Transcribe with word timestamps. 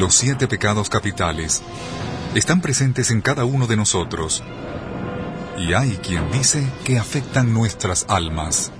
Los 0.00 0.14
siete 0.14 0.48
pecados 0.48 0.88
capitales 0.88 1.60
están 2.34 2.62
presentes 2.62 3.10
en 3.10 3.20
cada 3.20 3.44
uno 3.44 3.66
de 3.66 3.76
nosotros. 3.76 4.42
Y 5.58 5.74
hay 5.74 5.90
quien 6.02 6.32
dice 6.32 6.66
que 6.84 6.98
afectan 6.98 7.52
nuestras 7.52 8.06
almas. 8.08 8.72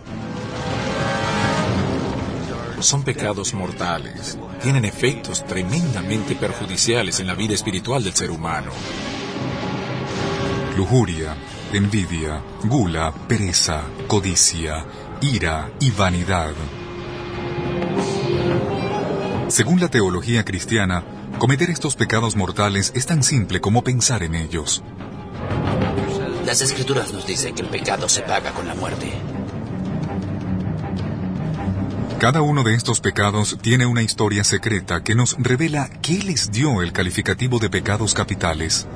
Son 2.79 3.03
pecados 3.03 3.53
mortales. 3.53 4.39
Tienen 4.63 4.87
efectos 4.87 5.45
tremendamente 5.45 6.37
perjudiciales 6.37 7.21
en 7.21 7.27
la 7.27 7.35
vida 7.35 7.53
espiritual 7.53 8.03
del 8.03 8.15
ser 8.15 8.31
humano. 8.31 8.71
Lujuria, 10.75 11.37
envidia, 11.75 12.43
gula, 12.65 13.13
pereza, 13.29 13.83
codicia, 14.07 14.87
ira 15.21 15.71
y 15.81 15.91
vanidad. 15.91 16.55
Según 19.51 19.81
la 19.81 19.89
teología 19.89 20.45
cristiana, 20.45 21.03
cometer 21.41 21.71
estos 21.71 21.97
pecados 21.97 22.37
mortales 22.37 22.93
es 22.95 23.07
tan 23.07 23.25
simple 23.25 23.61
como 23.61 23.83
pensar 23.83 24.23
en 24.23 24.37
ellos. 24.37 24.85
Las 26.47 26.61
escrituras 26.61 27.13
nos 27.13 27.27
dicen 27.27 27.57
que 27.57 27.63
el 27.63 27.69
pecado 27.69 28.09
se 28.09 28.23
paga 28.23 28.53
con 28.53 28.69
la 28.69 28.77
muerte. 28.77 29.13
Cada 32.21 32.43
uno 32.43 32.63
de 32.63 32.75
estos 32.75 33.01
pecados 33.01 33.59
tiene 33.61 33.87
una 33.87 34.03
historia 34.03 34.45
secreta 34.45 35.03
que 35.03 35.17
nos 35.17 35.37
revela 35.37 35.91
qué 36.01 36.23
les 36.23 36.53
dio 36.53 36.81
el 36.81 36.93
calificativo 36.93 37.59
de 37.59 37.71
pecados 37.71 38.15
capitales. 38.15 38.87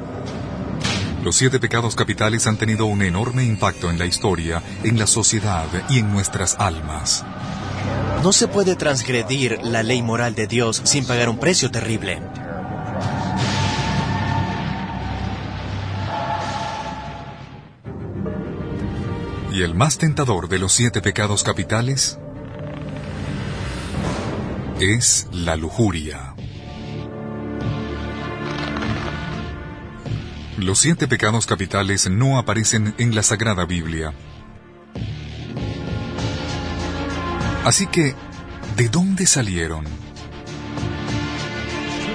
Los 1.24 1.34
siete 1.34 1.58
pecados 1.58 1.96
capitales 1.96 2.46
han 2.46 2.58
tenido 2.58 2.86
un 2.86 3.02
enorme 3.02 3.44
impacto 3.44 3.91
en 3.91 3.98
la 3.98 4.06
historia, 4.06 4.62
en 4.84 5.00
la 5.00 5.08
sociedad 5.08 5.66
y 5.89 5.98
en 5.98 6.12
nuestras 6.12 6.55
almas. 6.61 7.24
No 8.22 8.32
se 8.32 8.48
puede 8.48 8.76
transgredir 8.76 9.58
la 9.62 9.82
ley 9.82 10.02
moral 10.02 10.34
de 10.34 10.46
Dios 10.46 10.80
sin 10.84 11.06
pagar 11.06 11.28
un 11.28 11.38
precio 11.38 11.70
terrible. 11.70 12.20
¿Y 19.52 19.62
el 19.62 19.74
más 19.74 19.98
tentador 19.98 20.48
de 20.48 20.58
los 20.58 20.72
siete 20.72 21.00
pecados 21.00 21.44
capitales? 21.44 22.18
Es 24.80 25.28
la 25.30 25.54
lujuria. 25.54 26.34
Los 30.58 30.78
siete 30.78 31.06
pecados 31.06 31.46
capitales 31.46 32.10
no 32.10 32.38
aparecen 32.38 32.94
en 32.98 33.14
la 33.14 33.22
Sagrada 33.22 33.64
Biblia. 33.64 34.12
Así 37.64 37.86
que, 37.86 38.14
¿de 38.76 38.88
dónde 38.90 39.26
salieron? 39.26 39.84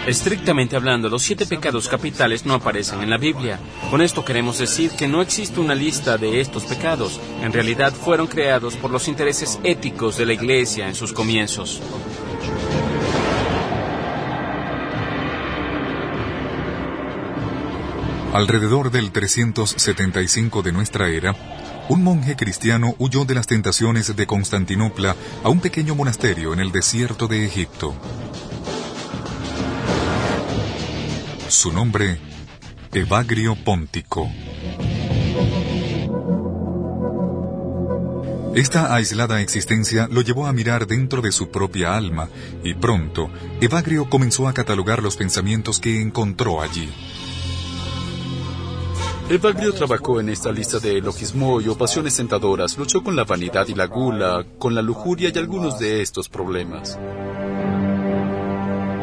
Estrictamente 0.06 0.75
hablando, 0.75 1.09
los 1.09 1.23
siete 1.23 1.45
pecados 1.45 1.88
capitales 1.88 2.45
no 2.45 2.53
aparecen 2.53 3.02
en 3.02 3.09
la 3.09 3.17
Biblia. 3.17 3.59
Con 3.89 4.02
esto 4.02 4.23
queremos 4.23 4.59
decir 4.59 4.91
que 4.91 5.07
no 5.07 5.22
existe 5.22 5.59
una 5.59 5.75
lista 5.75 6.18
de 6.18 6.40
estos 6.40 6.66
pecados. 6.66 7.19
En 7.41 7.51
realidad 7.51 7.94
fueron 7.94 8.28
creados 8.28 8.75
por 8.75 8.91
los 8.91 9.07
intereses 9.07 9.59
éticos 9.63 10.18
de 10.18 10.25
la 10.28 10.34
Iglesia 10.34 10.88
en 10.88 10.96
sus 10.96 11.13
comienzos. 11.13 11.81
Alrededor 18.34 18.91
del 18.91 19.12
375 19.12 20.62
de 20.62 20.72
nuestra 20.72 21.09
era, 21.09 21.35
un 21.89 22.03
monje 22.03 22.35
cristiano 22.35 22.95
huyó 23.00 23.25
de 23.25 23.33
las 23.33 23.47
tentaciones 23.47 24.16
de 24.16 24.27
Constantinopla 24.27 25.16
a 25.44 25.50
un 25.50 25.59
pequeño 25.59 25.95
monasterio 25.95 26.53
en 26.53 26.59
el 26.59 26.72
desierto 26.72 27.27
de 27.27 27.45
Egipto. 27.45 27.95
Su 31.47 31.72
nombre, 31.73 32.19
Evagrio 32.94 33.55
Póntico. 33.55 34.29
Esta 38.56 38.94
aislada 38.94 39.41
existencia 39.41 40.07
lo 40.11 40.21
llevó 40.21 40.45
a 40.45 40.53
mirar 40.53 40.85
dentro 40.85 41.21
de 41.23 41.31
su 41.31 41.50
propia 41.50 41.95
alma 41.95 42.29
y 42.63 42.75
pronto 42.75 43.31
Evagrio 43.61 44.09
comenzó 44.09 44.47
a 44.47 44.53
catalogar 44.53 45.01
los 45.01 45.17
pensamientos 45.17 45.79
que 45.79 46.01
encontró 46.01 46.61
allí. 46.61 46.89
Evagrio 49.29 49.73
trabajó 49.73 50.19
en 50.19 50.29
esta 50.29 50.51
lista 50.51 50.79
de 50.79 50.97
elogismo 50.97 51.62
y 51.62 51.69
pasiones 51.75 52.17
tentadoras, 52.17 52.75
luchó 52.79 53.03
con 53.03 53.16
la 53.16 53.25
vanidad 53.25 53.67
y 53.67 53.75
la 53.75 53.85
gula, 53.85 54.44
con 54.57 54.73
la 54.73 54.81
lujuria 54.81 55.29
y 55.31 55.38
algunos 55.38 55.78
de 55.78 56.01
estos 56.01 56.28
problemas. 56.28 56.97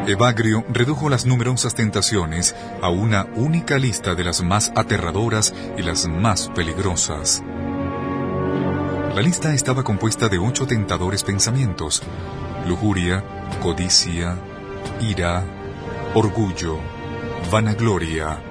Evagrio 0.05 0.65
redujo 0.67 1.07
las 1.07 1.25
numerosas 1.25 1.75
tentaciones 1.75 2.57
a 2.81 2.89
una 2.89 3.25
única 3.37 3.77
lista 3.77 4.15
de 4.15 4.25
las 4.25 4.43
más 4.43 4.73
aterradoras 4.75 5.53
y 5.77 5.81
las 5.81 6.09
más 6.09 6.49
peligrosas. 6.49 7.41
La 9.15 9.21
lista 9.21 9.53
estaba 9.53 9.85
compuesta 9.85 10.27
de 10.27 10.39
ocho 10.39 10.67
tentadores 10.67 11.23
pensamientos. 11.23 12.03
Lujuria, 12.67 13.23
codicia, 13.61 14.37
ira, 14.99 15.45
orgullo, 16.15 16.79
vanagloria, 17.49 18.41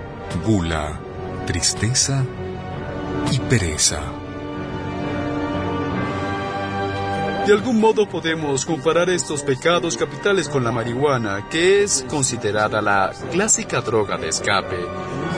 gula, 0.47 1.01
tristeza 1.47 2.25
y 3.31 3.39
pereza. 3.39 4.01
De 7.47 7.53
algún 7.53 7.81
modo 7.81 8.09
podemos 8.09 8.67
comparar 8.67 9.09
estos 9.09 9.43
pecados 9.43 9.97
capitales 9.97 10.49
con 10.49 10.65
la 10.65 10.73
marihuana, 10.73 11.49
que 11.49 11.85
es 11.85 12.05
considerada 12.11 12.83
la 12.83 13.13
clásica 13.31 13.81
droga 13.81 14.19
de 14.19 14.29
escape. 14.29 14.85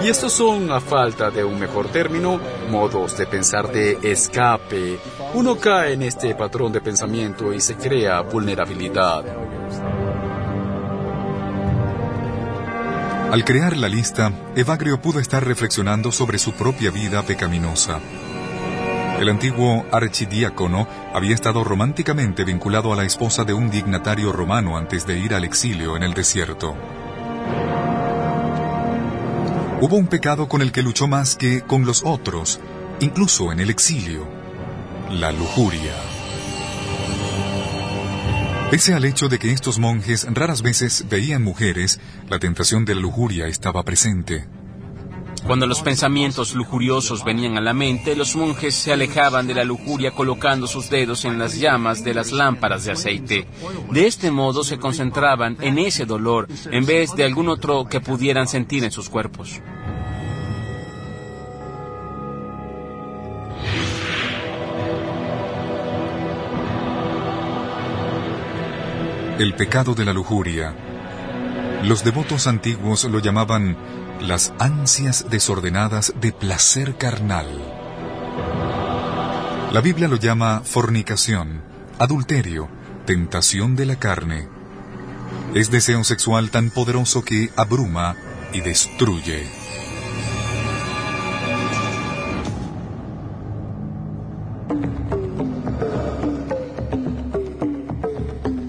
Y 0.03 0.09
estos 0.09 0.33
son, 0.33 0.73
a 0.73 0.81
falta 0.81 1.31
de 1.31 1.45
un 1.45 1.61
mejor 1.61 1.89
término, 1.89 2.41
modos 2.71 3.19
de 3.19 3.27
pensar 3.27 3.71
de 3.71 3.99
escape. 4.03 4.99
Uno 5.35 5.59
cae 5.59 5.93
en 5.93 6.03
este 6.03 6.35
patrón 6.35 6.73
de 6.73 6.81
pensamiento 6.81 7.53
y 7.53 7.61
se 7.61 7.77
crea 7.77 8.23
vulnerabilidad. 8.23 9.25
Al 13.31 13.45
crear 13.45 13.77
la 13.77 13.91
lista, 13.91 14.33
Evagrio 14.57 15.03
pudo 15.03 15.21
estar 15.21 15.45
reflexionando 15.45 16.13
sobre 16.13 16.39
su 16.39 16.55
propia 16.55 16.91
vida 16.91 17.23
pecaminosa. 17.23 18.01
El 19.21 19.29
antiguo 19.29 19.85
archidiácono 19.93 20.89
había 21.13 21.35
estado 21.35 21.63
románticamente 21.63 22.45
vinculado 22.45 22.91
a 22.91 22.97
la 22.97 23.05
esposa 23.05 23.45
de 23.45 23.53
un 23.53 23.71
dignatario 23.71 24.33
romano 24.33 24.79
antes 24.79 25.07
de 25.07 25.19
ir 25.19 25.35
al 25.35 25.45
exilio 25.45 25.95
en 25.95 26.05
el 26.05 26.15
desierto. 26.15 26.75
Hubo 29.83 29.97
un 29.97 30.07
pecado 30.07 30.49
con 30.49 30.63
el 30.63 30.73
que 30.73 30.83
luchó 30.83 31.07
más 31.07 31.37
que 31.37 31.61
con 31.61 31.85
los 31.85 32.05
otros, 32.07 32.59
incluso 33.01 33.53
en 33.53 33.61
el 33.61 33.69
exilio, 33.69 34.27
la 35.11 35.33
lujuria. 35.33 36.08
Pese 38.71 38.93
al 38.93 39.07
hecho 39.07 39.31
de 39.31 39.39
que 39.39 39.51
estos 39.51 39.79
monjes 39.79 40.27
raras 40.31 40.61
veces 40.61 41.07
veían 41.09 41.43
mujeres, 41.43 41.99
la 42.29 42.39
tentación 42.39 42.85
de 42.85 42.95
la 42.95 43.01
lujuria 43.01 43.47
estaba 43.47 43.83
presente. 43.83 44.47
Cuando 45.47 45.67
los 45.67 45.81
pensamientos 45.81 46.55
lujuriosos 46.55 47.25
venían 47.25 47.57
a 47.57 47.63
la 47.63 47.73
mente, 47.73 48.15
los 48.15 48.37
monjes 48.37 48.75
se 48.75 48.93
alejaban 48.93 49.47
de 49.47 49.55
la 49.55 49.65
lujuria 49.65 50.11
colocando 50.11 50.67
sus 50.67 50.91
dedos 50.91 51.25
en 51.25 51.39
las 51.39 51.59
llamas 51.59 52.05
de 52.05 52.13
las 52.13 52.31
lámparas 52.31 52.85
de 52.85 52.93
aceite. 52.93 53.49
De 53.91 54.07
este 54.07 54.31
modo 54.31 54.63
se 54.63 54.79
concentraban 54.79 55.57
en 55.63 55.79
ese 55.79 56.05
dolor 56.05 56.47
en 56.71 56.85
vez 56.85 57.15
de 57.17 57.25
algún 57.25 57.49
otro 57.49 57.87
que 57.87 58.01
pudieran 58.01 58.49
sentir 58.49 58.85
en 58.85 58.91
sus 58.91 59.09
cuerpos. 59.09 59.63
El 69.39 69.55
pecado 69.55 69.95
de 69.95 70.05
la 70.05 70.13
lujuria. 70.13 70.75
Los 71.85 72.03
devotos 72.03 72.49
antiguos 72.49 73.05
lo 73.05 73.21
llamaban 73.21 73.77
las 74.21 74.53
ansias 74.59 75.27
desordenadas 75.31 76.13
de 76.21 76.33
placer 76.33 76.97
carnal. 76.97 77.47
La 79.73 79.81
Biblia 79.81 80.09
lo 80.09 80.17
llama 80.17 80.63
fornicación, 80.65 81.63
adulterio, 82.01 82.69
tentación 83.07 83.77
de 83.77 83.87
la 83.87 83.97
carne. 83.97 84.49
Es 85.55 85.71
deseo 85.71 86.03
sexual 86.03 86.51
tan 86.51 86.71
poderoso 86.71 87.23
que 87.23 87.53
abruma 87.55 88.17
y 88.53 88.61
destruye. 88.61 89.58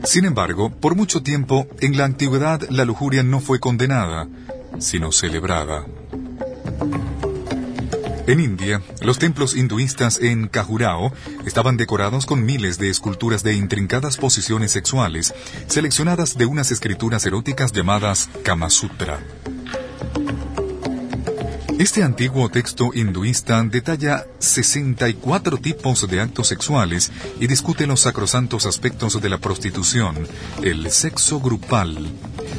Sin 0.03 0.25
embargo, 0.25 0.69
por 0.69 0.95
mucho 0.95 1.21
tiempo, 1.21 1.67
en 1.81 1.97
la 1.97 2.05
antigüedad 2.05 2.61
la 2.69 2.85
lujuria 2.85 3.23
no 3.23 3.39
fue 3.39 3.59
condenada, 3.59 4.27
sino 4.79 5.11
celebrada. 5.11 5.85
En 8.27 8.39
India, 8.39 8.81
los 9.01 9.17
templos 9.17 9.55
hinduistas 9.55 10.19
en 10.21 10.47
Khajuraho 10.47 11.11
estaban 11.45 11.77
decorados 11.77 12.27
con 12.27 12.45
miles 12.45 12.77
de 12.77 12.89
esculturas 12.89 13.41
de 13.41 13.55
intrincadas 13.55 14.17
posiciones 14.17 14.71
sexuales, 14.71 15.33
seleccionadas 15.67 16.37
de 16.37 16.45
unas 16.45 16.69
escrituras 16.71 17.25
eróticas 17.25 17.71
llamadas 17.71 18.29
Kama 18.43 18.69
Sutra. 18.69 19.19
Este 21.79 22.03
antiguo 22.03 22.49
texto 22.49 22.91
hinduista 22.93 23.63
detalla 23.63 24.25
64 24.39 25.59
tipos 25.59 26.05
de 26.09 26.19
actos 26.19 26.49
sexuales 26.49 27.09
y 27.39 27.47
discute 27.47 27.87
los 27.87 28.01
sacrosantos 28.01 28.65
aspectos 28.65 29.21
de 29.21 29.29
la 29.29 29.37
prostitución, 29.37 30.27
el 30.61 30.91
sexo 30.91 31.39
grupal, 31.39 32.11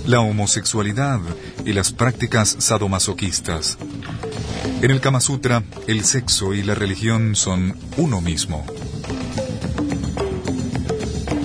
la 0.06 0.20
homosexualidad 0.20 1.20
y 1.67 1.75
las 1.75 1.93
prácticas 1.93 2.56
sadomasoquistas. 2.61 3.76
En 4.81 4.90
el 4.90 5.02
Kama 5.02 5.20
Sutra, 5.20 5.64
el 5.87 6.02
sexo 6.06 6.55
y 6.55 6.62
la 6.62 6.75
religión 6.75 7.37
son 7.37 7.76
uno 7.99 8.23
mismo. 8.23 8.64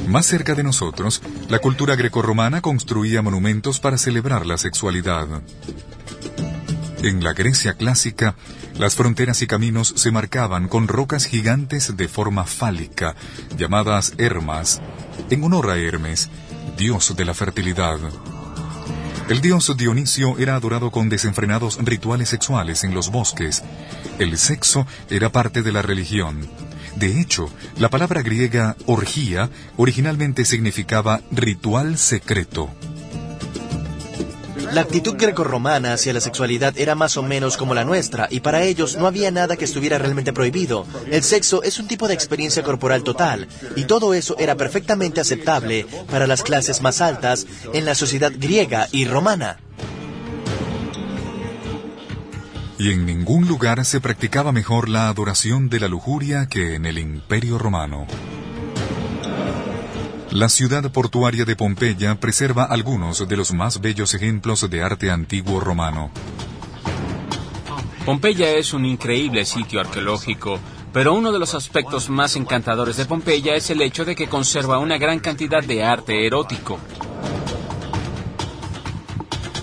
Más 0.07 0.28
cerca 0.28 0.56
de 0.56 0.63
nosotros, 0.63 1.21
la 1.50 1.60
cultura 1.60 1.98
grecorromana 1.98 2.62
construía 2.62 3.21
monumentos 3.21 3.81
para 3.81 3.98
celebrar 3.98 4.45
la 4.45 4.57
sexualidad. 4.57 5.28
En 7.06 7.24
la 7.24 7.34
Grecia 7.34 7.75
clásica, 7.75 8.34
las 8.80 8.96
fronteras 8.96 9.44
y 9.44 9.46
caminos 9.46 9.94
se 9.96 10.10
marcaban 10.10 10.68
con 10.68 10.88
rocas 10.88 11.25
gigantes 11.25 11.96
de 11.96 12.07
forma 12.07 12.46
fálica, 12.46 13.16
llamadas 13.56 14.13
Hermas, 14.18 14.81
en 15.30 15.44
honor 15.44 15.69
a 15.69 15.78
Hermes, 15.78 16.30
dios 16.80 17.16
de 17.16 17.25
la 17.25 17.36
fertilidad. 17.36 18.00
El 19.30 19.40
dios 19.40 19.72
Dionisio 19.78 20.40
era 20.40 20.56
adorado 20.56 20.90
con 20.90 21.07
desenfrenados 21.07 21.78
rituales 21.80 22.30
sexuales 22.30 22.84
en 22.84 22.96
los 22.96 23.12
bosques. 23.12 23.62
El 24.18 24.36
sexo 24.40 24.88
era 25.12 25.31
parte 25.31 25.62
de 25.62 25.72
la 25.72 25.84
religión. 25.84 26.50
De 26.96 27.22
hecho, 27.22 27.52
la 27.78 27.92
palabra 27.92 28.24
griega 28.24 28.75
orgía 28.88 29.52
originalmente 29.78 30.44
significaba 30.44 31.22
ritual 31.30 32.00
secreto. 32.00 32.74
La 34.72 34.82
actitud 34.82 35.16
grecorromana 35.18 35.94
hacia 35.94 36.14
la 36.14 36.20
sexualidad 36.20 36.78
era 36.78 36.96
más 36.96 37.18
o 37.18 37.24
menos 37.24 37.58
como 37.58 37.74
la 37.74 37.86
nuestra, 37.86 38.28
y 38.30 38.42
para 38.42 38.64
ellos 38.64 38.98
no 38.98 39.08
había 39.08 39.32
nada 39.32 39.56
que 39.56 39.66
estuviera 39.66 39.98
realmente 39.98 40.34
prohibido. 40.34 40.86
El 41.10 41.24
sexo 41.24 41.64
es 41.64 41.80
un 41.80 41.88
tipo 41.88 42.08
de 42.08 42.14
experiencia 42.14 42.64
corporal 42.64 43.04
total, 43.04 43.48
y 43.76 43.86
todo 43.86 44.14
eso 44.14 44.36
era 44.38 44.56
perfectamente 44.56 45.22
aceptable 45.22 45.86
para 46.10 46.28
las 46.28 46.44
clases 46.44 46.82
más 46.82 47.02
altas 47.02 47.48
en 47.74 47.86
la 47.86 47.96
sociedad 47.96 48.32
griega 48.36 48.88
y 48.92 49.06
romana. 49.06 49.58
Y 52.78 52.92
en 52.92 53.06
ningún 53.06 53.48
lugar 53.48 53.86
se 53.86 54.02
practicaba 54.02 54.52
mejor 54.52 54.90
la 54.90 55.08
adoración 55.08 55.70
de 55.70 55.80
la 55.80 55.88
lujuria 55.88 56.48
que 56.48 56.76
en 56.76 56.86
el 56.86 56.98
Imperio 56.98 57.58
Romano. 57.58 58.06
La 60.36 60.50
ciudad 60.50 60.92
portuaria 60.92 61.46
de 61.46 61.56
Pompeya 61.56 62.20
preserva 62.20 62.66
algunos 62.66 63.26
de 63.26 63.38
los 63.38 63.54
más 63.54 63.80
bellos 63.80 64.14
ejemplos 64.16 64.70
de 64.70 64.84
arte 64.84 65.10
antiguo 65.10 65.62
romano. 65.62 66.12
Pompeya 68.06 68.50
es 68.50 68.74
un 68.74 68.84
increíble 68.84 69.46
sitio 69.46 69.80
arqueológico, 69.80 70.60
pero 70.92 71.14
uno 71.14 71.32
de 71.32 71.40
los 71.40 71.56
aspectos 71.56 72.10
más 72.10 72.36
encantadores 72.36 72.98
de 72.98 73.06
Pompeya 73.06 73.56
es 73.56 73.70
el 73.70 73.82
hecho 73.82 74.04
de 74.04 74.14
que 74.14 74.28
conserva 74.28 74.78
una 74.78 74.98
gran 74.98 75.20
cantidad 75.20 75.64
de 75.64 75.86
arte 75.86 76.28
erótico. 76.28 76.80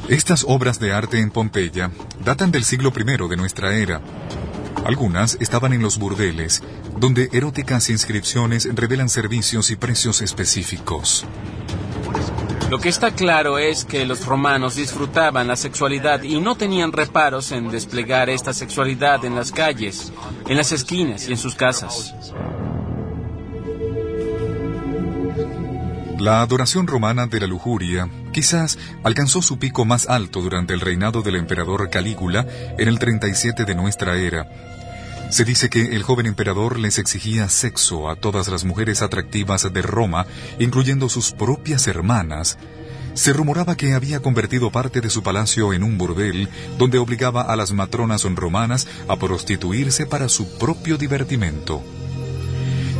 Estas 0.09 0.43
obras 0.49 0.81
de 0.81 0.95
arte 0.95 1.19
en 1.21 1.31
Pompeya 1.31 1.91
datan 2.25 2.51
del 2.51 2.65
siglo 2.65 2.95
I 2.97 3.29
de 3.29 3.37
nuestra 3.37 3.77
era. 3.77 4.01
Algunas 4.87 5.37
estaban 5.39 5.75
en 5.75 5.83
los 5.83 5.99
burdeles, 5.99 6.63
donde 6.97 7.29
eróticas 7.33 7.91
inscripciones 7.91 8.69
revelan 8.75 9.09
servicios 9.09 9.71
y 9.71 9.77
precios 9.77 10.23
específicos. 10.23 11.25
Lo 12.71 12.79
que 12.79 12.89
está 12.89 13.11
claro 13.11 13.59
es 13.59 13.85
que 13.85 14.07
los 14.07 14.25
romanos 14.25 14.77
disfrutaban 14.77 15.47
la 15.47 15.57
sexualidad 15.57 16.23
y 16.23 16.41
no 16.41 16.55
tenían 16.55 16.91
reparos 16.91 17.53
en 17.53 17.71
desplegar 17.71 18.31
esta 18.31 18.55
sexualidad 18.55 19.25
en 19.27 19.35
las 19.35 19.53
calles, 19.53 20.11
en 20.49 20.57
las 20.57 20.73
esquinas 20.73 21.29
y 21.29 21.33
en 21.33 21.39
sus 21.39 21.55
casas. 21.55 22.15
La 26.19 26.41
adoración 26.41 26.87
romana 26.87 27.27
de 27.27 27.41
la 27.41 27.47
lujuria 27.47 28.09
quizás 28.33 28.79
alcanzó 29.03 29.43
su 29.43 29.59
pico 29.59 29.85
más 29.85 30.09
alto 30.09 30.41
durante 30.41 30.73
el 30.73 30.81
reinado 30.81 31.21
del 31.21 31.37
emperador 31.37 31.91
Calígula 31.91 32.47
en 32.79 32.89
el 32.89 32.99
37 32.99 33.65
de 33.65 33.75
nuestra 33.75 34.17
era, 34.17 34.49
se 35.33 35.47
dice 35.47 35.71
que 35.71 35.97
el 35.97 36.03
joven 36.03 36.27
emperador 36.27 36.79
les 36.79 36.99
exigía 36.99 37.49
sexo 37.49 38.11
a 38.11 38.17
todas 38.17 38.49
las 38.49 38.67
mujeres 38.67 39.01
atractivas 39.01 39.73
de 39.73 39.81
Roma, 39.81 40.27
incluyendo 40.59 41.09
sus 41.09 41.33
propias 41.33 41.87
hermanas. 41.87 42.59
Se 43.15 43.33
rumoraba 43.33 43.75
que 43.75 43.95
había 43.95 44.21
convertido 44.21 44.71
parte 44.71 45.01
de 45.01 45.09
su 45.09 45.23
palacio 45.23 45.73
en 45.73 45.85
un 45.85 45.97
burdel, 45.97 46.51
donde 46.77 46.99
obligaba 46.99 47.41
a 47.41 47.57
las 47.57 47.73
matronas 47.73 48.25
romanas 48.25 48.87
a 49.09 49.17
prostituirse 49.17 50.05
para 50.05 50.29
su 50.29 50.59
propio 50.59 50.99
divertimento. 50.99 51.83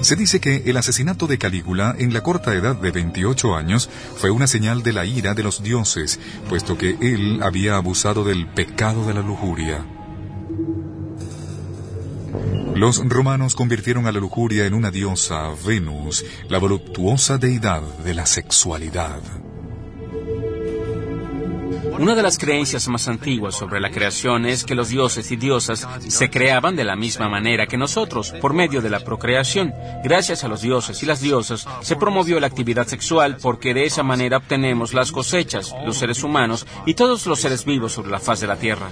Se 0.01 0.17
dice 0.17 0.41
que 0.41 0.63
el 0.65 0.79
asesinato 0.79 1.27
de 1.27 1.37
Calígula 1.37 1.95
en 1.99 2.15
la 2.15 2.23
corta 2.23 2.55
edad 2.55 2.77
de 2.77 2.93
28 2.93 3.55
años 3.55 3.91
fue 4.17 4.31
una 4.31 4.47
señal 4.47 4.83
de 4.83 4.95
la 4.95 5.05
ira 5.05 5.35
de 5.35 5.43
los 5.43 5.63
dioses, 5.63 6.19
puesto 6.49 6.79
que 6.79 6.97
él 7.03 7.41
había 7.43 7.77
abusado 7.77 8.25
del 8.25 8.47
pecado 8.47 9.07
de 9.07 9.13
la 9.13 9.21
lujuria. 9.21 9.85
Los 12.75 13.07
romanos 13.07 13.55
convirtieron 13.55 14.07
a 14.07 14.13
la 14.13 14.19
lujuria 14.19 14.67
en 14.67 14.75
una 14.75 14.91
diosa, 14.91 15.51
Venus, 15.67 16.25
la 16.49 16.59
voluptuosa 16.59 17.37
deidad 17.37 17.83
de 17.99 18.15
la 18.15 18.25
sexualidad. 18.25 19.21
Una 21.99 22.15
de 22.15 22.23
las 22.23 22.39
creencias 22.39 22.89
más 22.89 23.07
antiguas 23.09 23.55
sobre 23.55 23.79
la 23.79 23.91
creación 23.91 24.47
es 24.47 24.65
que 24.65 24.75
los 24.75 24.89
dioses 24.89 25.31
y 25.31 25.37
diosas 25.37 25.87
se 26.09 26.31
creaban 26.31 26.75
de 26.75 26.85
la 26.85 26.97
misma 26.97 27.29
manera 27.29 27.67
que 27.67 27.77
nosotros, 27.77 28.33
por 28.41 28.55
medio 28.55 28.81
de 28.81 28.91
la 28.91 29.01
procreación. 29.01 29.75
Gracias 30.03 30.43
a 30.43 30.49
los 30.49 30.63
dioses 30.63 31.03
y 31.03 31.07
las 31.07 31.21
diosas 31.21 31.69
se 31.83 31.97
promovió 31.97 32.41
la 32.41 32.47
actividad 32.47 32.87
sexual 32.87 33.37
porque 33.41 33.75
de 33.75 33.85
esa 33.85 34.03
manera 34.03 34.39
obtenemos 34.39 34.95
las 34.95 35.13
cosechas, 35.13 35.75
los 35.85 35.99
seres 35.99 36.25
humanos 36.25 36.67
y 36.87 36.95
todos 36.95 37.27
los 37.27 37.41
seres 37.41 37.65
vivos 37.67 37.93
sobre 37.93 38.11
la 38.11 38.19
faz 38.19 38.41
de 38.41 38.47
la 38.47 38.57
tierra. 38.57 38.91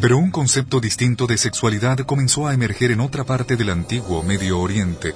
Pero 0.00 0.18
un 0.18 0.30
concepto 0.30 0.78
distinto 0.78 1.26
de 1.26 1.38
sexualidad 1.38 1.98
comenzó 2.00 2.46
a 2.46 2.54
emerger 2.54 2.90
en 2.90 3.00
otra 3.00 3.24
parte 3.24 3.56
del 3.56 3.70
antiguo 3.70 4.22
Medio 4.22 4.60
Oriente. 4.60 5.14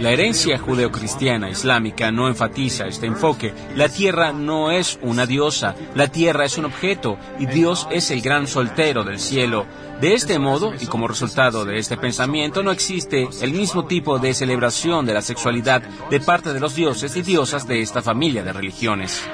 La 0.00 0.12
herencia 0.12 0.58
judeocristiana 0.58 1.50
islámica 1.50 2.12
no 2.12 2.28
enfatiza 2.28 2.86
este 2.86 3.06
enfoque. 3.06 3.52
La 3.74 3.88
tierra 3.88 4.32
no 4.32 4.70
es 4.70 4.96
una 5.02 5.26
diosa, 5.26 5.74
la 5.96 6.06
tierra 6.06 6.44
es 6.44 6.56
un 6.56 6.66
objeto 6.66 7.18
y 7.40 7.46
Dios 7.46 7.88
es 7.90 8.12
el 8.12 8.20
gran 8.20 8.46
soltero 8.46 9.02
del 9.02 9.18
cielo. 9.18 9.66
De 10.00 10.14
este 10.14 10.38
modo, 10.38 10.72
y 10.78 10.86
como 10.86 11.08
resultado 11.08 11.64
de 11.64 11.78
este 11.78 11.96
pensamiento, 11.96 12.62
no 12.62 12.70
existe 12.70 13.28
el 13.40 13.52
mismo 13.52 13.86
tipo 13.86 14.20
de 14.20 14.34
celebración 14.34 15.04
de 15.04 15.14
la 15.14 15.22
sexualidad 15.22 15.82
de 16.10 16.20
parte 16.20 16.52
de 16.52 16.60
los 16.60 16.76
dioses 16.76 17.16
y 17.16 17.22
diosas 17.22 17.66
de 17.66 17.80
esta 17.80 18.00
familia 18.00 18.44
de 18.44 18.52
religiones. 18.52 19.24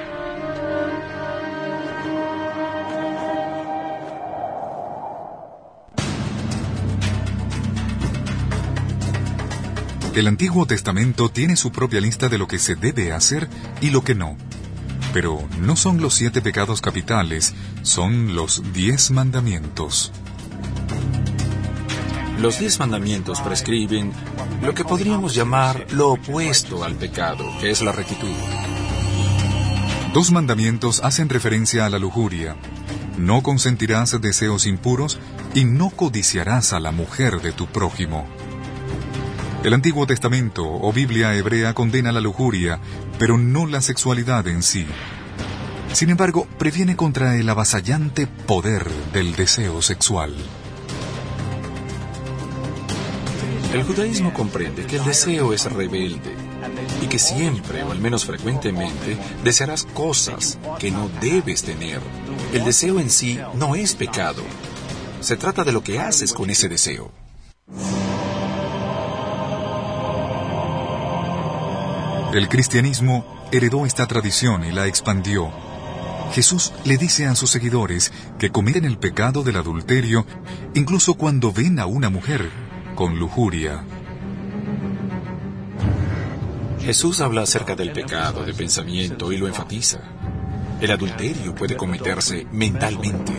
El 10.15 10.27
Antiguo 10.27 10.65
Testamento 10.65 11.27
tiene 11.27 11.57
su 11.57 11.73
propia 11.73 11.99
lista 11.99 12.29
de 12.29 12.37
lo 12.37 12.47
que 12.47 12.57
se 12.57 12.75
debe 12.75 13.11
hacer 13.11 13.49
y 13.81 13.89
lo 13.89 14.01
que 14.01 14.15
no. 14.15 14.37
Pero 15.13 15.45
no 15.59 15.75
son 15.75 15.99
los 15.99 16.13
siete 16.13 16.41
pecados 16.41 16.79
capitales, 16.79 17.53
son 17.81 18.33
los 18.33 18.63
diez 18.71 19.11
mandamientos. 19.11 20.13
Los 22.39 22.59
diez 22.59 22.79
mandamientos 22.79 23.41
prescriben 23.41 24.13
lo 24.61 24.73
que 24.73 24.85
podríamos 24.85 25.35
llamar 25.35 25.85
lo 25.91 26.13
opuesto 26.13 26.85
al 26.85 26.95
pecado, 26.95 27.45
que 27.59 27.69
es 27.69 27.81
la 27.81 27.91
rectitud. 27.91 28.31
Dos 30.13 30.31
mandamientos 30.31 31.01
hacen 31.03 31.27
referencia 31.27 31.85
a 31.85 31.89
la 31.89 31.99
lujuria. 31.99 32.55
no 33.17 33.43
consentirás 33.43 34.19
deseos 34.21 34.65
impuros 34.65 35.19
y 35.53 35.65
no 35.65 35.89
codiciarás 35.89 36.73
a 36.73 36.79
la 36.79 36.91
mujer 36.91 37.41
de 37.41 37.51
tu 37.51 37.67
prójimo. 37.67 38.27
El 39.65 39.73
Antiguo 39.73 40.05
Testamento 40.05 40.63
o 40.63 40.93
Biblia 40.93 41.33
hebrea 41.33 41.73
condena 41.73 42.11
la 42.11 42.21
lujuria, 42.21 42.79
pero 43.17 43.39
no 43.39 43.65
la 43.65 43.81
sexualidad 43.81 44.47
en 44.47 44.61
sí. 44.61 44.85
Sin 45.91 46.11
embargo, 46.11 46.47
previene 46.59 46.95
contra 46.95 47.35
el 47.35 47.49
avasallante 47.49 48.27
poder 48.27 48.87
del 49.11 49.35
deseo 49.35 49.81
sexual. 49.81 50.35
El 53.73 53.81
judaísmo 53.81 54.35
comprende 54.35 54.85
que 54.85 54.97
el 54.97 55.03
deseo 55.03 55.51
es 55.51 55.65
rebelde 55.65 56.35
y 57.01 57.07
que 57.07 57.17
siempre, 57.17 57.81
o 57.81 57.91
al 57.91 57.99
menos 57.99 58.23
frecuentemente, 58.23 59.17
desearás 59.43 59.85
cosas 59.85 60.59
que 60.77 60.91
no 60.91 61.09
debes 61.19 61.63
tener. 61.63 62.01
El 62.53 62.65
deseo 62.65 62.99
en 62.99 63.09
sí 63.09 63.39
no 63.55 63.73
es 63.73 63.95
pecado. 63.95 64.43
Se 65.21 65.37
trata 65.37 65.63
de 65.63 65.71
lo 65.71 65.81
que 65.81 65.99
haces 65.99 66.33
con 66.33 66.51
ese 66.51 66.69
deseo. 66.69 67.11
El 72.35 72.49
cristianismo 72.49 73.25
heredó 73.53 73.85
esta 73.85 74.07
tradición 74.07 74.65
y 74.65 74.71
la 74.73 74.87
expandió. 74.87 75.49
Jesús 76.33 76.73
le 76.83 76.97
dice 76.97 77.27
a 77.27 77.33
sus 77.33 77.49
seguidores 77.49 78.11
que 78.37 78.49
cometen 78.49 78.83
el 78.83 78.97
pecado 78.97 79.41
del 79.41 79.55
adulterio 79.55 80.25
incluso 80.73 81.13
cuando 81.13 81.53
ven 81.53 81.79
a 81.79 81.85
una 81.85 82.09
mujer 82.09 82.49
con 82.93 83.19
lujuria. 83.19 83.85
Jesús 86.81 87.21
habla 87.21 87.43
acerca 87.43 87.73
del 87.73 87.93
pecado 87.93 88.43
de 88.43 88.53
pensamiento 88.53 89.31
y 89.31 89.37
lo 89.37 89.47
enfatiza. 89.47 90.01
El 90.81 90.91
adulterio 90.91 91.55
puede 91.55 91.77
cometerse 91.77 92.45
mentalmente. 92.51 93.31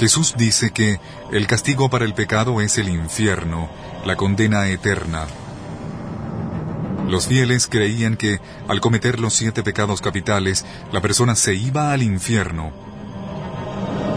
Jesús 0.00 0.34
dice 0.36 0.70
que 0.70 0.98
el 1.30 1.46
castigo 1.46 1.88
para 1.88 2.04
el 2.04 2.14
pecado 2.14 2.60
es 2.60 2.78
el 2.78 2.88
infierno, 2.88 3.68
la 4.04 4.16
condena 4.16 4.68
eterna. 4.68 5.26
Los 7.08 7.26
fieles 7.26 7.66
creían 7.66 8.16
que, 8.16 8.40
al 8.68 8.80
cometer 8.80 9.18
los 9.18 9.34
siete 9.34 9.62
pecados 9.62 10.00
capitales, 10.00 10.64
la 10.92 11.00
persona 11.00 11.34
se 11.34 11.54
iba 11.54 11.92
al 11.92 12.02
infierno. 12.02 12.72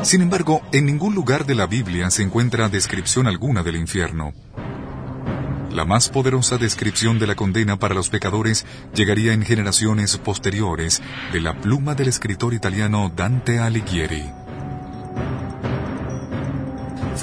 Sin 0.04 0.22
embargo, 0.22 0.62
en 0.72 0.86
ningún 0.86 1.16
lugar 1.16 1.46
de 1.46 1.56
la 1.56 1.66
Biblia 1.66 2.12
se 2.12 2.24
encuentra 2.24 2.70
descripción 2.70 3.26
alguna 3.26 3.64
del 3.64 3.78
infierno. 3.78 4.34
La 5.72 5.86
más 5.86 6.10
poderosa 6.10 6.60
descripción 6.60 7.18
de 7.18 7.26
la 7.26 7.36
condena 7.36 7.80
para 7.80 7.96
los 7.96 8.10
pecadores 8.10 8.64
llegaría 8.94 9.34
en 9.34 9.42
generaciones 9.42 10.18
posteriores 10.18 11.02
de 11.32 11.42
la 11.42 11.60
pluma 11.60 11.96
del 11.96 12.10
escritor 12.10 12.54
italiano 12.54 13.12
Dante 13.16 13.58
Alighieri. 13.58 14.43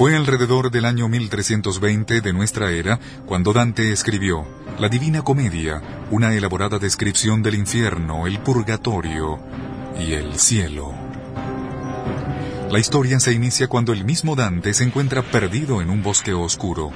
Fue 0.01 0.15
alrededor 0.15 0.71
del 0.71 0.85
año 0.85 1.07
1320 1.07 2.21
de 2.21 2.33
nuestra 2.33 2.71
era 2.71 2.99
cuando 3.27 3.53
Dante 3.53 3.91
escribió 3.91 4.47
La 4.79 4.89
Divina 4.89 5.21
Comedia, 5.21 5.79
una 6.09 6.33
elaborada 6.33 6.79
descripción 6.79 7.43
del 7.43 7.53
infierno, 7.53 8.25
el 8.25 8.39
purgatorio 8.39 9.37
y 9.99 10.13
el 10.13 10.39
cielo. 10.39 10.91
La 12.71 12.79
historia 12.79 13.19
se 13.19 13.31
inicia 13.31 13.67
cuando 13.67 13.93
el 13.93 14.03
mismo 14.03 14.35
Dante 14.35 14.73
se 14.73 14.85
encuentra 14.85 15.21
perdido 15.21 15.83
en 15.83 15.91
un 15.91 16.01
bosque 16.01 16.33
oscuro. 16.33 16.89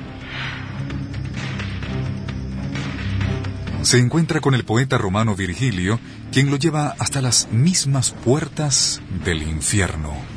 Se 3.84 4.00
encuentra 4.00 4.42
con 4.42 4.56
el 4.56 4.66
poeta 4.66 4.98
romano 4.98 5.36
Virgilio, 5.36 6.00
quien 6.32 6.50
lo 6.50 6.58
lleva 6.58 6.96
hasta 6.98 7.22
las 7.22 7.50
mismas 7.52 8.10
puertas 8.10 9.00
del 9.24 9.44
infierno. 9.44 10.35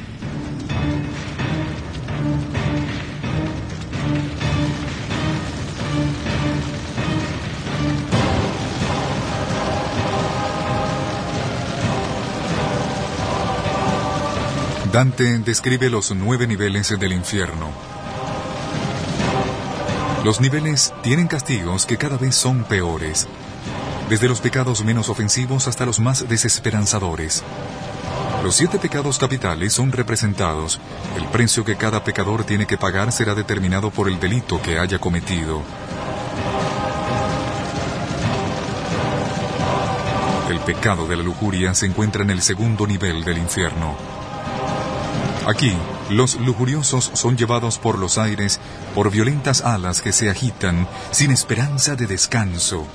Dante 14.93 15.39
describe 15.41 15.91
los 15.91 16.15
nueve 16.15 16.47
niveles 16.47 16.99
del 16.99 17.13
infierno. 17.13 17.71
Los 20.25 20.41
niveles 20.41 20.95
tienen 21.03 21.29
castigos 21.29 21.85
que 21.85 21.99
cada 21.99 22.17
vez 22.17 22.35
son 22.35 22.65
peores, 22.65 23.27
desde 24.09 24.29
los 24.29 24.41
pecados 24.41 24.83
menos 24.83 25.11
ofensivos 25.11 25.69
hasta 25.69 25.85
los 25.85 26.01
más 26.01 26.27
desesperanzadores. 26.27 27.43
Los 28.43 28.55
siete 28.55 28.79
pecados 28.79 29.19
capitales 29.19 29.75
son 29.75 29.93
representados. 29.93 30.81
El 31.19 31.27
precio 31.27 31.67
que 31.67 31.77
cada 31.77 32.03
pecador 32.03 32.45
tiene 32.45 32.67
que 32.67 32.79
pagar 32.79 33.13
será 33.13 33.35
determinado 33.35 33.91
por 33.91 34.09
el 34.09 34.19
delito 34.19 34.63
que 34.63 34.79
haya 34.79 34.99
cometido. 34.99 35.63
El 40.49 40.61
pecado 40.61 41.07
de 41.07 41.17
la 41.17 41.23
lujuria 41.23 41.75
se 41.75 41.85
encuentra 41.85 42.23
en 42.23 42.31
el 42.31 42.41
segundo 42.41 42.87
nivel 42.87 43.23
del 43.23 43.37
infierno. 43.37 44.18
Aquí, 45.49 45.73
los 46.11 46.35
lujuriosos 46.35 47.11
son 47.15 47.39
llevados 47.39 47.79
por 47.79 47.99
los 47.99 48.19
aires 48.19 48.61
por 48.95 49.11
violentas 49.11 49.63
alas 49.63 50.03
que 50.03 50.13
se 50.13 50.29
agitan 50.29 50.87
sin 51.11 51.31
esperanza 51.31 51.97
de 51.97 52.07
descanso. 52.07 52.87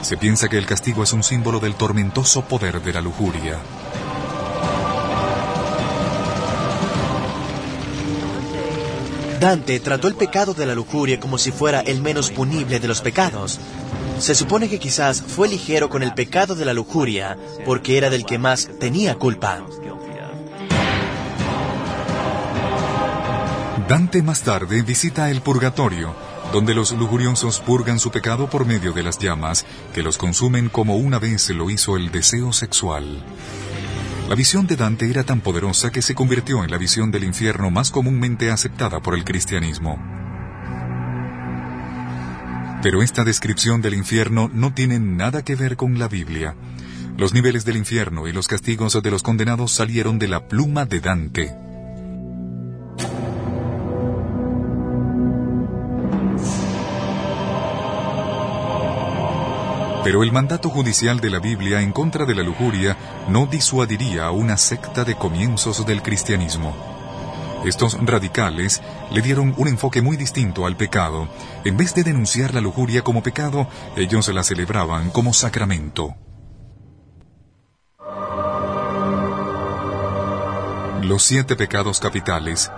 Se 0.00 0.16
piensa 0.16 0.48
que 0.48 0.56
el 0.56 0.64
castigo 0.64 1.02
es 1.02 1.12
un 1.12 1.22
símbolo 1.22 1.60
del 1.60 1.74
tormentoso 1.74 2.40
poder 2.46 2.80
de 2.80 2.94
la 2.94 3.02
lujuria. 3.02 3.58
Dante 9.38 9.78
trató 9.78 10.08
el 10.08 10.14
pecado 10.14 10.54
de 10.54 10.64
la 10.64 10.74
lujuria 10.74 11.20
como 11.20 11.36
si 11.36 11.52
fuera 11.52 11.80
el 11.80 12.00
menos 12.00 12.30
punible 12.30 12.80
de 12.80 12.88
los 12.88 13.02
pecados. 13.02 13.60
Se 14.18 14.34
supone 14.34 14.70
que 14.70 14.78
quizás 14.78 15.20
fue 15.20 15.46
ligero 15.46 15.90
con 15.90 16.02
el 16.02 16.14
pecado 16.14 16.54
de 16.54 16.64
la 16.64 16.72
lujuria 16.72 17.36
porque 17.66 17.98
era 17.98 18.08
del 18.08 18.24
que 18.24 18.38
más 18.38 18.70
tenía 18.80 19.16
culpa. 19.16 19.62
Dante 23.88 24.22
más 24.22 24.42
tarde 24.42 24.82
visita 24.82 25.30
el 25.30 25.40
purgatorio, 25.40 26.14
donde 26.52 26.74
los 26.74 26.92
lujuriosos 26.92 27.58
purgan 27.60 27.98
su 27.98 28.10
pecado 28.10 28.50
por 28.50 28.66
medio 28.66 28.92
de 28.92 29.02
las 29.02 29.18
llamas, 29.18 29.64
que 29.94 30.02
los 30.02 30.18
consumen 30.18 30.68
como 30.68 30.96
una 30.96 31.18
vez 31.18 31.48
lo 31.48 31.70
hizo 31.70 31.96
el 31.96 32.10
deseo 32.10 32.52
sexual. 32.52 33.24
La 34.28 34.34
visión 34.34 34.66
de 34.66 34.76
Dante 34.76 35.08
era 35.08 35.24
tan 35.24 35.40
poderosa 35.40 35.90
que 35.90 36.02
se 36.02 36.14
convirtió 36.14 36.64
en 36.64 36.70
la 36.70 36.76
visión 36.76 37.10
del 37.10 37.24
infierno 37.24 37.70
más 37.70 37.90
comúnmente 37.90 38.50
aceptada 38.50 39.00
por 39.00 39.14
el 39.14 39.24
cristianismo. 39.24 39.98
Pero 42.82 43.02
esta 43.02 43.24
descripción 43.24 43.80
del 43.80 43.94
infierno 43.94 44.50
no 44.52 44.74
tiene 44.74 44.98
nada 44.98 45.42
que 45.42 45.56
ver 45.56 45.78
con 45.78 45.98
la 45.98 46.08
Biblia. 46.08 46.56
Los 47.16 47.32
niveles 47.32 47.64
del 47.64 47.78
infierno 47.78 48.28
y 48.28 48.34
los 48.34 48.48
castigos 48.48 49.02
de 49.02 49.10
los 49.10 49.22
condenados 49.22 49.72
salieron 49.72 50.18
de 50.18 50.28
la 50.28 50.46
pluma 50.46 50.84
de 50.84 51.00
Dante. 51.00 51.67
Pero 60.08 60.22
el 60.22 60.32
mandato 60.32 60.70
judicial 60.70 61.20
de 61.20 61.28
la 61.28 61.38
Biblia 61.38 61.82
en 61.82 61.92
contra 61.92 62.24
de 62.24 62.34
la 62.34 62.42
lujuria 62.42 62.96
no 63.28 63.44
disuadiría 63.44 64.24
a 64.24 64.30
una 64.30 64.56
secta 64.56 65.04
de 65.04 65.16
comienzos 65.16 65.84
del 65.84 66.00
cristianismo. 66.00 66.74
Estos 67.66 67.92
radicales 68.00 68.80
le 69.10 69.20
dieron 69.20 69.52
un 69.58 69.68
enfoque 69.68 70.00
muy 70.00 70.16
distinto 70.16 70.64
al 70.64 70.78
pecado. 70.78 71.28
En 71.66 71.76
vez 71.76 71.94
de 71.94 72.04
denunciar 72.04 72.54
la 72.54 72.62
lujuria 72.62 73.04
como 73.04 73.22
pecado, 73.22 73.68
ellos 73.96 74.26
la 74.28 74.42
celebraban 74.44 75.10
como 75.10 75.34
sacramento. 75.34 76.14
Los 81.02 81.22
siete 81.22 81.54
pecados 81.54 82.00
capitales 82.00 82.70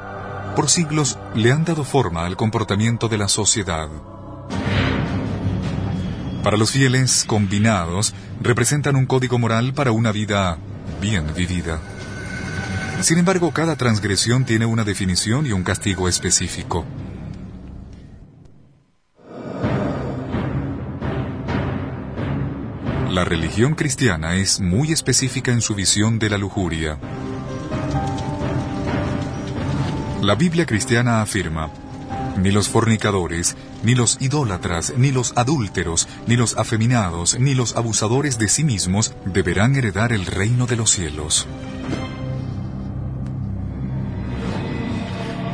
por 0.56 0.68
siglos 0.68 1.16
le 1.37 1.52
han 1.52 1.64
dado 1.64 1.84
forma 1.84 2.26
al 2.26 2.37
comportamiento 2.37 3.08
de 3.08 3.18
la 3.18 3.28
sociedad. 3.28 3.88
Para 6.42 6.56
los 6.56 6.70
fieles 6.70 7.25
combinados, 7.26 8.14
representan 8.40 8.97
un 8.97 9.04
código 9.04 9.38
moral 9.38 9.75
para 9.75 9.92
una 9.92 10.11
vida 10.11 10.56
bien 11.00 11.26
vivida. 11.37 11.78
Sin 13.02 13.18
embargo, 13.18 13.52
cada 13.52 13.76
transgresión 13.76 14.47
tiene 14.47 14.64
una 14.64 14.85
definición 14.85 15.47
y 15.47 15.52
un 15.52 15.62
castigo 15.62 16.09
específico. 16.09 16.87
La 23.11 23.25
religión 23.25 23.75
cristiana 23.75 24.37
es 24.37 24.61
muy 24.61 24.92
específica 24.92 25.52
en 25.52 25.61
su 25.61 25.75
visión 25.75 26.18
de 26.18 26.30
la 26.30 26.38
lujuria. 26.38 26.99
La 30.23 30.37
Biblia 30.37 30.64
cristiana 30.64 31.20
afirma, 31.20 31.70
Ni 32.37 32.50
los 32.50 32.68
fornicadores, 32.68 33.56
ni 33.82 33.94
los 33.94 34.16
idólatras, 34.20 34.94
ni 34.96 35.12
los 35.12 35.32
adúlteros, 35.37 36.08
ni 36.26 36.37
los 36.37 36.56
afeminados, 36.56 37.38
ni 37.38 37.54
los 37.54 37.76
abusadores 37.76 38.38
de 38.38 38.49
sí 38.49 38.64
mismos 38.64 39.14
deberán 39.26 39.76
heredar 39.76 40.12
el 40.12 40.26
reino 40.26 40.66
de 40.66 40.76
los 40.76 40.90
cielos. 40.90 41.46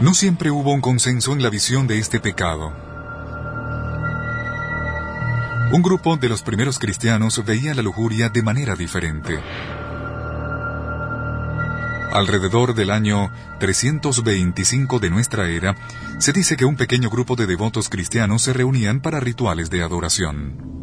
No 0.00 0.12
siempre 0.12 0.50
hubo 0.50 0.72
un 0.72 0.82
consenso 0.82 1.32
en 1.32 1.42
la 1.42 1.48
visión 1.48 1.86
de 1.86 1.98
este 1.98 2.20
pecado. 2.20 2.72
Un 5.72 5.82
grupo 5.82 6.16
de 6.16 6.28
los 6.28 6.42
primeros 6.42 6.78
cristianos 6.78 7.42
veía 7.44 7.74
la 7.74 7.82
lujuria 7.82 8.28
de 8.28 8.42
manera 8.42 8.76
diferente. 8.76 9.40
Alrededor 12.12 12.74
del 12.74 12.90
año 12.90 13.32
325 13.58 15.00
de 15.00 15.10
nuestra 15.10 15.48
era, 15.48 15.74
se 16.18 16.32
dice 16.32 16.56
que 16.56 16.64
un 16.64 16.76
pequeño 16.76 17.10
grupo 17.10 17.36
de 17.36 17.46
devotos 17.46 17.88
cristianos 17.88 18.42
se 18.42 18.52
reunían 18.52 19.00
para 19.00 19.20
rituales 19.20 19.70
de 19.70 19.82
adoración. 19.82 20.76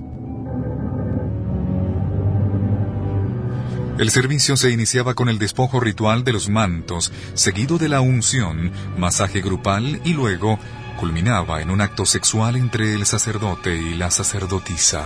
El 3.97 4.09
servicio 4.09 4.57
se 4.57 4.71
iniciaba 4.71 5.13
con 5.13 5.29
el 5.29 5.37
despojo 5.37 5.79
ritual 5.79 6.23
de 6.23 6.33
los 6.33 6.49
mantos, 6.49 7.11
seguido 7.35 7.77
de 7.77 7.89
la 7.89 8.01
unción, 8.01 8.71
masaje 8.97 9.41
grupal 9.41 10.01
y 10.03 10.13
luego 10.13 10.59
culminaba 10.99 11.61
en 11.61 11.69
un 11.69 11.81
acto 11.81 12.05
sexual 12.05 12.55
entre 12.55 12.93
el 12.93 13.05
sacerdote 13.05 13.75
y 13.75 13.95
la 13.95 14.09
sacerdotisa. 14.09 15.05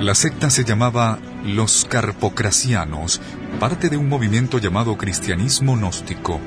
La 0.00 0.14
secta 0.14 0.50
se 0.50 0.64
llamaba 0.64 1.18
los 1.44 1.84
carpocracianos, 1.84 3.20
parte 3.58 3.88
de 3.88 3.96
un 3.96 4.08
movimiento 4.08 4.58
llamado 4.58 4.96
cristianismo 4.96 5.76
gnóstico. 5.76 6.40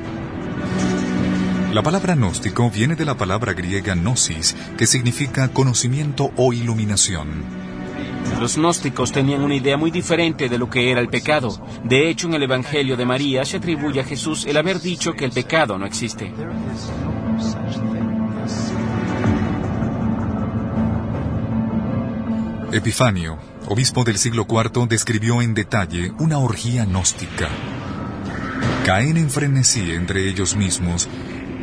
La 1.74 1.82
palabra 1.82 2.15
gnóstico 2.15 2.70
viene 2.70 2.96
de 2.96 3.06
la 3.06 3.15
palabra 3.15 3.53
griega 3.53 3.96
gnosis, 3.96 4.56
que 4.77 4.86
significa 4.86 5.48
conocimiento 5.48 6.32
o 6.36 6.51
iluminación. 6.51 7.46
Los 8.41 8.58
gnósticos 8.58 9.12
tenían 9.12 9.41
una 9.41 9.56
idea 9.56 9.77
muy 9.77 9.89
diferente 9.89 10.50
de 10.50 10.58
lo 10.58 10.70
que 10.70 10.91
era 10.91 11.00
el 11.00 11.08
pecado. 11.08 11.65
De 11.84 12.10
hecho, 12.10 12.27
en 12.27 12.34
el 12.34 12.44
Evangelio 12.44 12.98
de 12.98 13.06
María 13.06 13.46
se 13.46 13.58
atribuye 13.58 14.01
a 14.01 14.03
Jesús 14.03 14.46
el 14.46 14.58
haber 14.58 14.82
dicho 14.82 15.13
que 15.13 15.25
el 15.25 15.32
pecado 15.32 15.77
no 15.77 15.86
existe. 15.86 16.34
Epifanio, 22.74 23.38
obispo 23.68 24.03
del 24.03 24.18
siglo 24.18 24.46
IV, 24.50 24.88
describió 24.88 25.41
en 25.41 25.53
detalle 25.53 26.12
una 26.20 26.39
orgía 26.39 26.86
gnóstica. 26.86 27.50
Caen 28.85 29.15
en 29.17 29.29
frenesí 29.29 29.91
entre 29.91 30.27
ellos 30.27 30.55
mismos, 30.55 31.07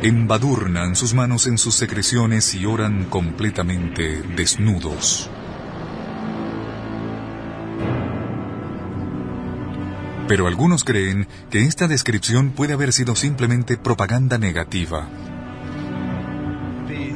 embadurnan 0.01 0.95
sus 0.95 1.13
manos 1.13 1.47
en 1.47 1.57
sus 1.57 1.75
secreciones 1.75 2.55
y 2.55 2.65
oran 2.65 3.05
completamente 3.05 4.21
desnudos. 4.37 5.29
Pero 10.29 10.47
algunos 10.47 10.85
creen 10.85 11.27
que 11.49 11.65
esta 11.65 11.89
descripción 11.89 12.51
puede 12.51 12.73
haber 12.73 12.93
sido 12.93 13.17
simplemente 13.17 13.75
propaganda 13.75 14.37
negativa. 14.37 15.09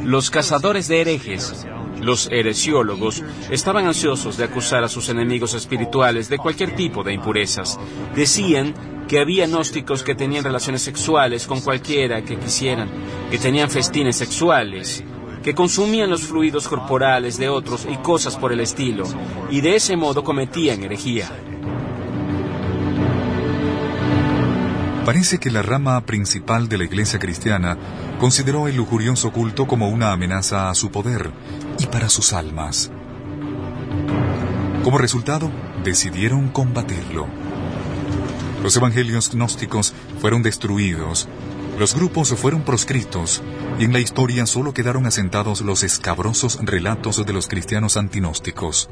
Los 0.03 0.29
cazadores 0.29 0.89
de 0.89 0.99
herejes, 0.99 1.65
los 2.01 2.27
heresiólogos, 2.29 3.23
estaban 3.49 3.87
ansiosos 3.87 4.35
de 4.35 4.43
acusar 4.43 4.83
a 4.83 4.89
sus 4.89 5.07
enemigos 5.07 5.53
espirituales 5.53 6.27
de 6.27 6.39
cualquier 6.39 6.75
tipo 6.75 7.05
de 7.05 7.13
impurezas. 7.13 7.79
Decían 8.13 8.73
que 9.13 9.19
había 9.19 9.45
gnósticos 9.45 10.01
que 10.01 10.15
tenían 10.15 10.43
relaciones 10.43 10.81
sexuales 10.81 11.45
con 11.45 11.61
cualquiera 11.61 12.23
que 12.23 12.35
quisieran, 12.35 12.89
que 13.29 13.37
tenían 13.37 13.69
festines 13.69 14.15
sexuales, 14.15 15.03
que 15.43 15.53
consumían 15.53 16.09
los 16.09 16.23
fluidos 16.23 16.67
corporales 16.67 17.37
de 17.37 17.47
otros 17.47 17.85
y 17.87 17.95
cosas 17.97 18.35
por 18.37 18.51
el 18.51 18.59
estilo, 18.59 19.03
y 19.51 19.61
de 19.61 19.75
ese 19.75 19.95
modo 19.95 20.23
cometían 20.23 20.83
herejía. 20.83 21.29
Parece 25.05 25.37
que 25.37 25.51
la 25.51 25.61
rama 25.61 26.03
principal 26.07 26.67
de 26.67 26.79
la 26.79 26.85
Iglesia 26.85 27.19
cristiana 27.19 27.77
consideró 28.19 28.67
el 28.67 28.75
lujurioso 28.75 29.31
culto 29.31 29.67
como 29.67 29.89
una 29.89 30.11
amenaza 30.11 30.71
a 30.71 30.73
su 30.73 30.89
poder 30.89 31.29
y 31.77 31.85
para 31.85 32.09
sus 32.09 32.33
almas. 32.33 32.89
Como 34.83 34.97
resultado, 34.97 35.51
decidieron 35.83 36.49
combatirlo. 36.49 37.52
Los 38.63 38.77
evangelios 38.77 39.29
gnósticos 39.29 39.93
fueron 40.21 40.41
destruidos, 40.41 41.27
los 41.77 41.95
grupos 41.95 42.33
fueron 42.35 42.61
proscritos 42.61 43.43
y 43.77 43.83
en 43.83 43.91
la 43.91 43.99
historia 43.99 44.45
solo 44.45 44.73
quedaron 44.73 45.05
asentados 45.05 45.59
los 45.59 45.83
escabrosos 45.83 46.57
relatos 46.61 47.25
de 47.25 47.33
los 47.33 47.49
cristianos 47.49 47.97
antinósticos. 47.97 48.89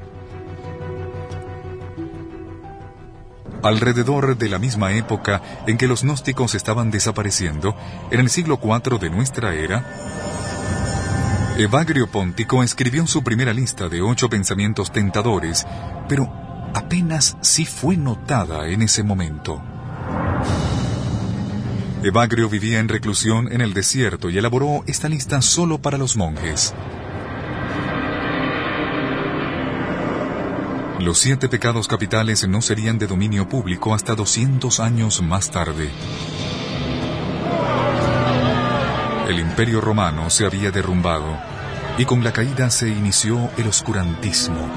Alrededor 3.63 4.37
de 4.37 4.49
la 4.49 4.59
misma 4.59 4.91
época 4.91 5.41
en 5.67 5.77
que 5.77 5.87
los 5.87 6.03
gnósticos 6.03 6.53
estaban 6.53 6.91
desapareciendo, 6.91 7.73
en 8.11 8.19
el 8.19 8.29
siglo 8.29 8.59
IV 8.61 8.99
de 8.99 9.09
nuestra 9.09 9.53
era, 9.53 9.85
Evagrio 11.57 12.07
Póntico 12.07 12.61
escribió 12.61 13.07
su 13.07 13.23
primera 13.23 13.53
lista 13.53 13.87
de 13.87 14.01
ocho 14.01 14.29
pensamientos 14.29 14.91
tentadores, 14.91 15.65
pero 16.09 16.40
apenas 16.73 17.37
sí 17.41 17.65
fue 17.65 17.97
notada 17.97 18.67
en 18.67 18.81
ese 18.81 19.03
momento. 19.03 19.61
Evagrio 22.03 22.49
vivía 22.49 22.79
en 22.79 22.89
reclusión 22.89 23.51
en 23.51 23.61
el 23.61 23.73
desierto 23.73 24.29
y 24.29 24.37
elaboró 24.37 24.83
esta 24.87 25.07
lista 25.07 25.41
solo 25.41 25.79
para 25.79 25.97
los 25.97 26.17
monjes. 26.17 26.73
Los 30.99 31.19
siete 31.19 31.49
pecados 31.49 31.87
capitales 31.87 32.47
no 32.47 32.61
serían 32.61 32.99
de 32.99 33.07
dominio 33.07 33.49
público 33.49 33.93
hasta 33.93 34.15
200 34.15 34.79
años 34.79 35.21
más 35.21 35.49
tarde. 35.49 35.89
El 39.27 39.39
imperio 39.39 39.79
romano 39.79 40.29
se 40.29 40.45
había 40.45 40.71
derrumbado 40.71 41.37
y 41.97 42.05
con 42.05 42.23
la 42.23 42.33
caída 42.33 42.69
se 42.69 42.89
inició 42.89 43.49
el 43.57 43.67
oscurantismo. 43.67 44.69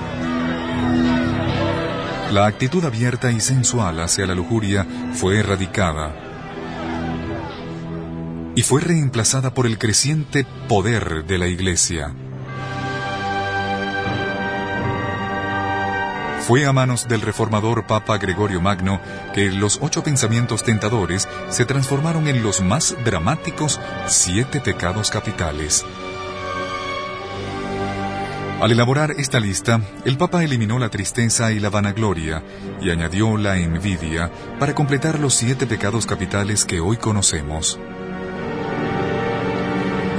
La 2.35 2.47
actitud 2.47 2.85
abierta 2.85 3.31
y 3.31 3.39
sensual 3.39 4.01
hacia 4.01 4.27
la 4.27 4.35
lujuria 4.35 4.85
fue 5.13 5.39
erradicada 5.39 6.13
y 8.57 8.63
fue 8.63 8.81
reemplazada 8.81 9.55
por 9.55 9.67
el 9.67 9.79
creciente 9.79 10.45
poder 10.67 11.27
de 11.27 11.39
la 11.39 11.47
Iglesia. 11.47 12.13
Fue 16.41 16.67
a 16.67 16.73
manos 16.73 17.07
del 17.07 17.21
reformador 17.21 17.87
Papa 17.87 18.19
Gregorio 18.19 18.61
Magno 18.61 19.01
que 19.33 19.53
los 19.53 19.79
ocho 19.81 20.03
pensamientos 20.03 20.65
tentadores 20.65 21.29
se 21.51 21.65
transformaron 21.67 22.27
en 22.27 22.43
los 22.43 22.63
más 22.63 22.97
dramáticos 23.05 23.81
siete 24.09 24.61
pecados 24.61 25.13
capitales. 25.13 25.85
Al 28.65 28.73
elaborar 28.73 29.11
esta 29.19 29.41
lista, 29.41 29.79
el 30.07 30.17
Papa 30.17 30.43
eliminó 30.43 30.79
la 30.79 30.89
tristeza 30.89 31.53
y 31.53 31.61
la 31.61 31.69
vanagloria 31.69 32.43
y 32.81 32.89
añadió 32.89 33.37
la 33.37 33.59
envidia 33.59 34.31
para 34.59 34.75
completar 34.75 35.19
los 35.19 35.35
siete 35.35 35.67
pecados 35.67 36.07
capitales 36.07 36.65
que 36.65 36.81
hoy 36.81 36.97
conocemos. 36.97 37.79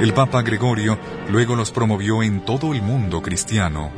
El 0.00 0.14
Papa 0.14 0.42
Gregorio 0.42 0.96
luego 1.28 1.56
los 1.56 1.72
promovió 1.72 2.22
en 2.22 2.44
todo 2.44 2.72
el 2.72 2.82
mundo 2.82 3.20
cristiano. 3.20 3.90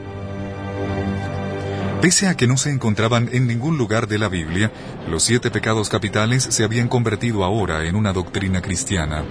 Pese 2.01 2.27
a 2.27 2.35
que 2.35 2.47
no 2.47 2.57
se 2.57 2.71
encontraban 2.71 3.29
en 3.33 3.47
ningún 3.47 3.77
lugar 3.77 4.09
de 4.09 4.17
la 4.17 4.31
Biblia, 4.31 4.73
los 5.11 5.25
siete 5.25 5.51
pecados 5.51 5.91
capitales 5.91 6.43
se 6.45 6.65
habían 6.65 6.89
convertido 6.89 7.45
ahora 7.45 7.85
en 7.85 7.97
una 7.97 8.15
doctrina 8.15 8.63
cristiana. 8.63 9.27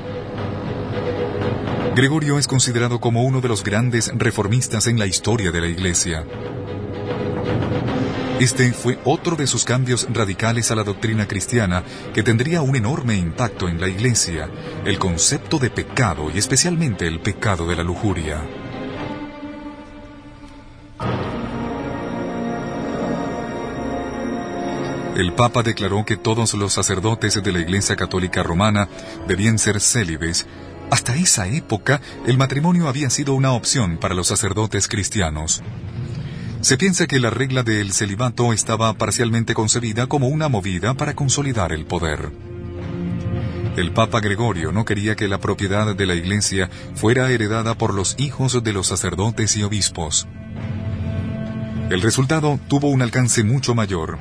Gregorio 1.98 2.38
es 2.38 2.48
considerado 2.48 3.02
como 3.02 3.24
uno 3.24 3.42
de 3.42 3.48
los 3.48 3.64
grandes 3.64 4.12
reformistas 4.16 4.86
en 4.86 5.00
la 5.00 5.08
historia 5.08 5.50
de 5.50 5.62
la 5.62 5.66
Iglesia. 5.66 6.24
Este 8.40 8.72
fue 8.72 9.00
otro 9.04 9.36
de 9.36 9.48
sus 9.48 9.66
cambios 9.66 10.06
radicales 10.14 10.70
a 10.70 10.76
la 10.76 10.84
doctrina 10.84 11.28
cristiana 11.28 11.84
que 12.14 12.22
tendría 12.22 12.62
un 12.62 12.76
enorme 12.76 13.18
impacto 13.18 13.68
en 13.68 13.82
la 13.82 13.88
Iglesia, 13.88 14.48
el 14.86 15.00
concepto 15.00 15.58
de 15.58 15.72
pecado 15.72 16.30
y 16.30 16.38
especialmente 16.38 17.08
el 17.08 17.20
pecado 17.20 17.68
de 17.68 17.76
la 17.76 17.84
lujuria. 17.84 18.44
el 25.18 25.34
Papa 25.34 25.64
declaró 25.64 26.06
que 26.06 26.16
todos 26.16 26.54
los 26.54 26.74
sacerdotes 26.74 27.42
de 27.42 27.52
la 27.52 27.58
Iglesia 27.58 27.96
Católica 27.96 28.44
Romana 28.44 28.88
debían 29.28 29.58
ser 29.58 29.82
célibes. 29.82 30.46
Hasta 30.90 31.16
esa 31.16 31.48
época, 31.48 32.02
el 32.26 32.38
matrimonio 32.38 32.88
había 32.88 33.10
sido 33.10 33.34
una 33.34 33.52
opción 33.52 33.98
para 33.98 34.16
los 34.16 34.28
sacerdotes 34.28 34.88
cristianos. 34.88 35.62
Se 36.62 36.78
piensa 36.78 37.08
que 37.08 37.20
la 37.20 37.30
regla 37.30 37.64
del 37.64 37.92
celibato 37.92 38.54
estaba 38.54 38.94
parcialmente 38.94 39.54
concebida 39.54 40.08
como 40.08 40.28
una 40.28 40.48
movida 40.48 40.94
para 40.94 41.14
consolidar 41.14 41.72
el 41.72 41.86
poder. 41.86 42.32
El 43.76 43.92
Papa 43.92 44.22
Gregorio 44.22 44.72
no 44.72 44.86
quería 44.86 45.16
que 45.16 45.28
la 45.28 45.40
propiedad 45.40 45.96
de 45.96 46.06
la 46.08 46.16
Iglesia 46.16 46.70
fuera 46.96 47.30
heredada 47.30 47.78
por 47.78 47.94
los 47.94 48.16
hijos 48.18 48.64
de 48.64 48.74
los 48.74 48.88
sacerdotes 48.88 49.56
y 49.56 49.64
obispos. 49.64 50.28
El 51.92 52.02
resultado 52.02 52.60
tuvo 52.68 52.90
un 52.90 53.02
alcance 53.02 53.44
mucho 53.44 53.76
mayor. 53.76 54.18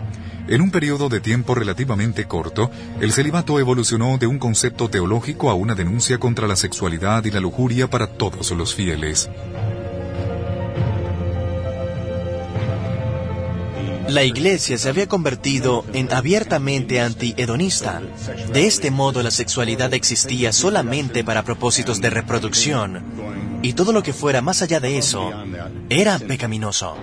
En 0.48 0.60
un 0.60 0.70
periodo 0.70 1.08
de 1.08 1.20
tiempo 1.20 1.56
relativamente 1.56 2.26
corto, 2.26 2.70
el 3.00 3.12
celibato 3.12 3.58
evolucionó 3.58 4.16
de 4.16 4.28
un 4.28 4.38
concepto 4.38 4.88
teológico 4.88 5.50
a 5.50 5.54
una 5.54 5.74
denuncia 5.74 6.18
contra 6.18 6.46
la 6.46 6.54
sexualidad 6.54 7.24
y 7.24 7.32
la 7.32 7.40
lujuria 7.40 7.90
para 7.90 8.06
todos 8.06 8.52
los 8.52 8.74
fieles. 8.74 9.28
La 14.08 14.22
iglesia 14.22 14.78
se 14.78 14.88
había 14.88 15.08
convertido 15.08 15.84
en 15.92 16.12
abiertamente 16.12 17.00
anti-hedonista. 17.00 18.00
De 18.52 18.68
este 18.68 18.92
modo 18.92 19.20
la 19.24 19.32
sexualidad 19.32 19.92
existía 19.94 20.52
solamente 20.52 21.24
para 21.24 21.42
propósitos 21.42 22.00
de 22.00 22.10
reproducción, 22.10 23.02
y 23.62 23.72
todo 23.72 23.92
lo 23.92 24.04
que 24.04 24.12
fuera 24.12 24.42
más 24.42 24.62
allá 24.62 24.78
de 24.78 24.96
eso 24.96 25.32
era 25.88 26.20
pecaminoso. 26.20 26.96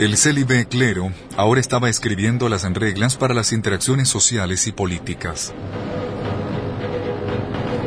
El 0.00 0.16
célibe 0.16 0.66
clero 0.66 1.12
ahora 1.36 1.60
estaba 1.60 1.90
escribiendo 1.90 2.48
las 2.48 2.62
reglas 2.62 3.18
para 3.18 3.34
las 3.34 3.52
interacciones 3.52 4.08
sociales 4.08 4.66
y 4.66 4.72
políticas. 4.72 5.52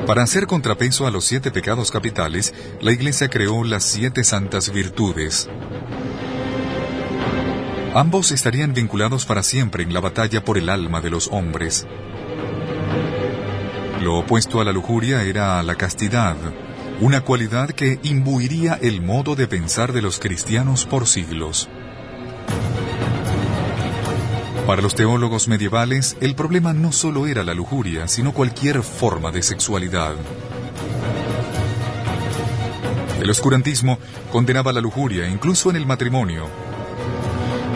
Para 0.05 0.21
hacer 0.21 0.45
contrapeso 0.45 1.07
a 1.07 1.09
los 1.09 1.25
siete 1.25 1.49
pecados 1.49 1.89
capitales, 1.89 2.53
la 2.81 2.91
Iglesia 2.91 3.29
creó 3.29 3.63
las 3.63 3.83
siete 3.83 4.23
santas 4.23 4.71
virtudes. 4.71 5.49
Ambos 7.95 8.31
estarían 8.31 8.75
vinculados 8.75 9.25
para 9.25 9.41
siempre 9.41 9.81
en 9.81 9.91
la 9.91 9.99
batalla 9.99 10.45
por 10.45 10.59
el 10.59 10.69
alma 10.69 11.01
de 11.01 11.09
los 11.09 11.29
hombres. 11.29 11.87
Lo 14.03 14.19
opuesto 14.19 14.61
a 14.61 14.65
la 14.65 14.71
lujuria 14.71 15.23
era 15.23 15.63
la 15.63 15.73
castidad, 15.73 16.37
una 17.01 17.21
cualidad 17.21 17.71
que 17.71 17.97
imbuiría 18.03 18.77
el 18.79 19.01
modo 19.01 19.35
de 19.35 19.47
pensar 19.47 19.93
de 19.93 20.03
los 20.03 20.19
cristianos 20.19 20.85
por 20.85 21.07
siglos. 21.07 21.67
Para 24.67 24.81
los 24.81 24.95
teólogos 24.95 25.47
medievales, 25.47 26.15
el 26.21 26.35
problema 26.35 26.73
no 26.73 26.91
solo 26.91 27.27
era 27.27 27.43
la 27.43 27.53
lujuria, 27.53 28.07
sino 28.07 28.33
cualquier 28.33 28.81
forma 28.81 29.31
de 29.31 29.43
sexualidad. 29.43 30.15
El 33.21 33.29
oscurantismo 33.29 33.99
condenaba 34.31 34.73
la 34.73 34.81
lujuria 34.81 35.27
incluso 35.27 35.69
en 35.69 35.75
el 35.75 35.85
matrimonio, 35.85 36.47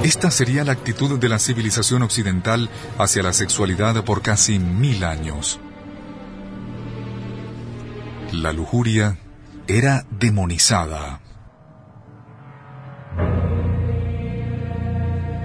esta 0.04 0.32
sería 0.32 0.64
la 0.64 0.72
actitud 0.72 1.20
de 1.20 1.28
la 1.28 1.40
civilización 1.40 2.04
occidental 2.04 2.70
hacia 2.98 3.24
la 3.24 3.34
sexualidad 3.34 4.06
por 4.06 4.22
casi 4.22 4.60
mil 4.60 5.04
años. 5.04 5.60
La 8.32 8.54
lujuria 8.54 9.18
era 9.68 10.06
demonizada. 10.12 11.20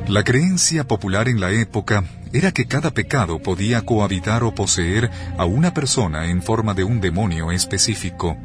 La 0.09 0.25
creencia 0.25 0.85
popular 0.85 1.29
en 1.29 1.41
la 1.41 1.53
época 1.53 2.05
era 2.33 2.53
que 2.53 2.67
cada 2.67 2.91
pecado 2.91 3.39
podía 3.39 3.83
cohabitar 3.83 4.43
o 4.43 4.55
poseer 4.55 5.11
a 5.39 5.45
una 5.45 5.73
persona 5.73 6.27
en 6.27 6.43
forma 6.43 6.75
de 6.75 6.85
un 6.85 7.01
demonio 7.01 7.53
específico. 7.53 8.37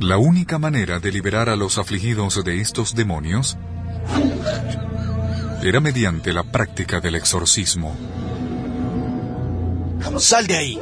La 0.00 0.16
única 0.16 0.58
manera 0.58 1.00
de 1.00 1.12
liberar 1.12 1.48
a 1.48 1.56
los 1.56 1.78
afligidos 1.78 2.42
de 2.44 2.60
estos 2.60 2.94
demonios 2.94 3.58
era 5.62 5.80
mediante 5.80 6.32
la 6.32 6.44
práctica 6.44 7.00
del 7.00 7.16
exorcismo. 7.16 7.96
¡Sal 10.18 10.46
de 10.46 10.56
ahí! 10.56 10.78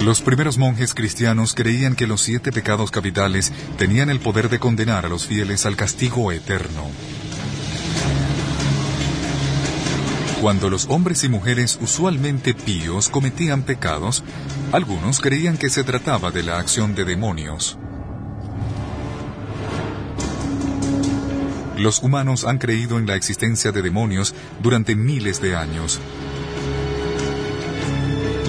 Los 0.00 0.22
primeros 0.22 0.56
monjes 0.56 0.94
cristianos 0.94 1.54
creían 1.54 1.94
que 1.94 2.06
los 2.06 2.22
siete 2.22 2.52
pecados 2.52 2.90
capitales 2.90 3.52
tenían 3.76 4.08
el 4.08 4.18
poder 4.18 4.48
de 4.48 4.58
condenar 4.58 5.04
a 5.04 5.10
los 5.10 5.26
fieles 5.26 5.66
al 5.66 5.76
castigo 5.76 6.32
eterno. 6.32 6.86
Cuando 10.40 10.70
los 10.70 10.86
hombres 10.88 11.22
y 11.24 11.28
mujeres 11.28 11.78
usualmente 11.82 12.54
píos 12.54 13.10
cometían 13.10 13.62
pecados, 13.62 14.24
algunos 14.72 15.20
creían 15.20 15.58
que 15.58 15.68
se 15.68 15.84
trataba 15.84 16.30
de 16.30 16.44
la 16.44 16.58
acción 16.58 16.94
de 16.94 17.04
demonios. 17.04 17.76
Los 21.76 22.02
humanos 22.02 22.46
han 22.46 22.56
creído 22.56 22.98
en 22.98 23.06
la 23.06 23.16
existencia 23.16 23.70
de 23.70 23.82
demonios 23.82 24.34
durante 24.62 24.96
miles 24.96 25.42
de 25.42 25.56
años. 25.56 26.00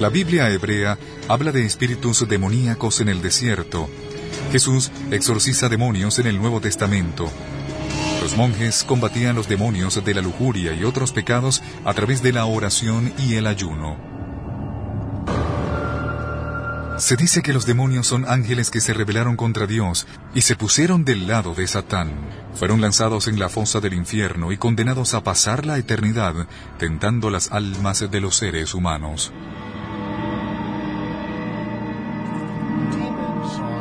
La 0.02 0.10
Biblia 0.10 0.50
hebrea 0.50 0.98
habla 1.28 1.52
de 1.52 1.64
espíritus 1.64 2.28
demoníacos 2.28 3.02
en 3.02 3.10
el 3.10 3.22
desierto. 3.22 3.88
Jesús 4.52 4.92
exorciza 5.12 5.70
demonios 5.70 6.18
en 6.18 6.26
el 6.26 6.40
Nuevo 6.40 6.60
Testamento. 6.60 7.30
Los 8.24 8.36
monjes 8.36 8.84
combatían 8.84 9.36
los 9.36 9.48
demonios 9.48 10.04
de 10.04 10.14
la 10.16 10.24
lujuria 10.24 10.74
y 10.74 10.86
otros 10.86 11.12
pecados 11.12 11.62
a 11.86 11.94
través 11.94 12.24
de 12.24 12.34
la 12.34 12.46
oración 12.46 13.14
y 13.20 13.36
el 13.36 13.46
ayuno. 13.46 13.96
Se 16.98 17.16
dice 17.16 17.44
que 17.44 17.54
los 17.54 17.68
demonios 17.68 18.08
son 18.08 18.26
ángeles 18.28 18.72
que 18.72 18.82
se 18.82 18.94
rebelaron 18.96 19.36
contra 19.36 19.68
Dios 19.68 20.08
y 20.34 20.42
se 20.42 20.56
pusieron 20.56 21.06
del 21.06 21.28
lado 21.28 21.54
de 21.54 21.68
Satán. 21.68 22.10
Fueron 22.56 22.82
lanzados 22.82 23.28
en 23.28 23.38
la 23.38 23.50
fosa 23.50 23.80
del 23.80 23.94
infierno 23.94 24.52
y 24.52 24.58
condenados 24.58 25.14
a 25.14 25.24
pasar 25.24 25.68
la 25.68 25.78
eternidad 25.78 26.48
tentando 26.80 27.30
las 27.30 27.52
almas 27.52 28.10
de 28.10 28.20
los 28.20 28.36
seres 28.36 28.74
humanos. 28.74 29.32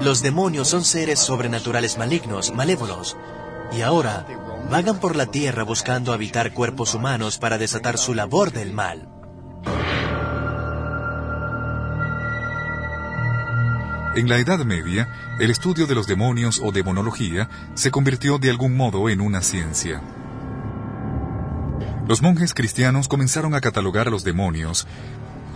Los 0.00 0.22
demonios 0.22 0.68
son 0.68 0.82
seres 0.82 1.18
sobrenaturales 1.18 1.98
malignos, 1.98 2.54
malévolos, 2.54 3.18
y 3.70 3.82
ahora 3.82 4.26
vagan 4.70 4.98
por 4.98 5.14
la 5.14 5.26
tierra 5.26 5.62
buscando 5.62 6.14
habitar 6.14 6.54
cuerpos 6.54 6.94
humanos 6.94 7.36
para 7.38 7.58
desatar 7.58 7.98
su 7.98 8.14
labor 8.14 8.50
del 8.50 8.72
mal. 8.72 9.08
En 14.16 14.28
la 14.28 14.38
Edad 14.38 14.64
Media, 14.64 15.36
el 15.38 15.50
estudio 15.50 15.86
de 15.86 15.94
los 15.94 16.06
demonios 16.06 16.60
o 16.64 16.72
demonología 16.72 17.48
se 17.74 17.90
convirtió 17.90 18.38
de 18.38 18.50
algún 18.50 18.76
modo 18.76 19.08
en 19.10 19.20
una 19.20 19.42
ciencia. 19.42 20.02
Los 22.08 22.22
monjes 22.22 22.54
cristianos 22.54 23.06
comenzaron 23.06 23.54
a 23.54 23.60
catalogar 23.60 24.08
a 24.08 24.10
los 24.10 24.24
demonios. 24.24 24.88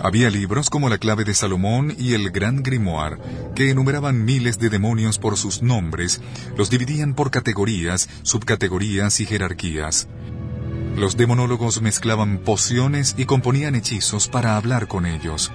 Había 0.03 0.29
libros 0.29 0.71
como 0.71 0.89
la 0.89 0.99
clave 0.99 1.25
de 1.25 1.35
Salomón 1.35 1.95
y 1.99 2.15
el 2.15 2.31
Gran 2.31 2.63
Grimoire, 2.63 3.17
que 3.55 3.71
enumeraban 3.71 4.25
miles 4.25 4.59
de 4.59 4.69
demonios 4.69 5.19
por 5.19 5.37
sus 5.37 5.63
nombres, 5.63 6.21
los 6.57 6.69
dividían 6.71 7.15
por 7.15 7.31
categorías, 7.31 8.09
subcategorías 8.23 9.21
y 9.21 9.27
jerarquías. 9.27 10.09
Los 10.97 11.17
demonólogos 11.17 11.81
mezclaban 11.83 12.39
pociones 12.39 13.15
y 13.17 13.25
componían 13.25 13.75
hechizos 13.75 14.29
para 14.29 14.57
hablar 14.57 14.87
con 14.87 15.07
ellos. 15.07 15.51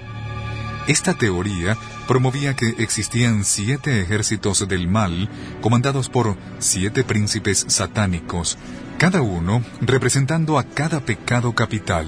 Esta 0.88 1.13
teoría 1.13 1.78
promovía 2.08 2.56
que 2.56 2.69
existían 2.80 3.43
siete 3.43 4.02
ejércitos 4.02 4.67
del 4.67 4.88
mal 4.88 5.30
comandados 5.62 6.10
por 6.10 6.36
siete 6.58 7.04
príncipes 7.04 7.65
satánicos, 7.67 8.58
cada 8.97 9.21
uno 9.21 9.63
representando 9.82 10.58
a 10.58 10.63
cada 10.63 10.99
pecado 11.02 11.54
capital. 11.54 12.08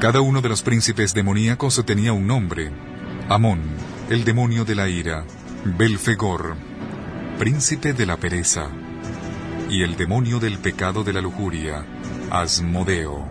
Cada 0.00 0.20
uno 0.20 0.40
de 0.40 0.48
los 0.48 0.62
príncipes 0.62 1.12
demoníacos 1.12 1.82
tenía 1.84 2.12
un 2.12 2.28
nombre. 2.28 2.70
Amón, 3.28 3.62
el 4.10 4.24
demonio 4.24 4.64
de 4.64 4.76
la 4.76 4.88
ira, 4.88 5.24
Belfegor, 5.64 6.54
príncipe 7.36 7.92
de 7.92 8.06
la 8.06 8.16
pereza, 8.16 8.68
y 9.68 9.82
el 9.82 9.96
demonio 9.96 10.38
del 10.38 10.58
pecado 10.58 11.02
de 11.02 11.12
la 11.12 11.20
lujuria, 11.20 11.84
Asmodeo. 12.30 13.26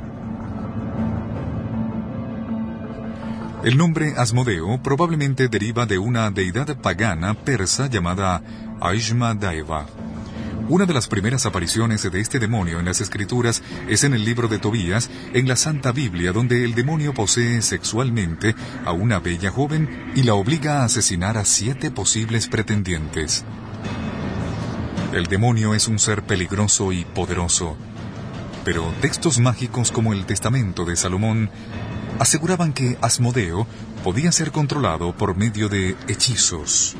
El 3.63 3.77
nombre 3.77 4.15
Asmodeo 4.17 4.83
probablemente 4.83 5.47
deriva 5.47 5.85
de 5.85 5.97
una 5.97 6.29
deidad 6.31 6.77
pagana 6.81 7.33
persa 7.33 7.87
llamada 7.87 8.43
Aishma 8.81 9.33
Daeva. 9.35 9.85
Una 10.69 10.85
de 10.85 10.93
las 10.93 11.07
primeras 11.07 11.45
apariciones 11.45 12.03
de 12.11 12.19
este 12.19 12.39
demonio 12.39 12.81
en 12.81 12.85
las 12.85 12.99
escrituras 12.99 13.63
es 13.87 14.03
en 14.03 14.13
el 14.13 14.25
libro 14.25 14.49
de 14.49 14.59
Tobías, 14.59 15.09
en 15.33 15.47
la 15.47 15.55
Santa 15.55 15.93
Biblia, 15.93 16.33
donde 16.33 16.65
el 16.65 16.75
demonio 16.75 17.13
posee 17.13 17.61
sexualmente 17.61 18.53
a 18.83 18.91
una 18.91 19.19
bella 19.19 19.49
joven 19.49 20.11
y 20.13 20.23
la 20.23 20.33
obliga 20.33 20.81
a 20.81 20.83
asesinar 20.83 21.37
a 21.37 21.45
siete 21.45 21.89
posibles 21.89 22.47
pretendientes. 22.47 23.45
El 25.13 25.27
demonio 25.27 25.73
es 25.73 25.87
un 25.87 25.99
ser 25.99 26.23
peligroso 26.23 26.91
y 26.91 27.05
poderoso, 27.05 27.77
pero 28.65 28.93
textos 28.99 29.39
mágicos 29.39 29.93
como 29.93 30.11
el 30.11 30.25
Testamento 30.25 30.83
de 30.83 30.97
Salomón 30.97 31.49
aseguraban 32.19 32.73
que 32.73 32.97
Asmodeo 33.01 33.67
podía 34.03 34.33
ser 34.33 34.51
controlado 34.51 35.15
por 35.15 35.37
medio 35.37 35.69
de 35.69 35.95
hechizos. 36.09 36.97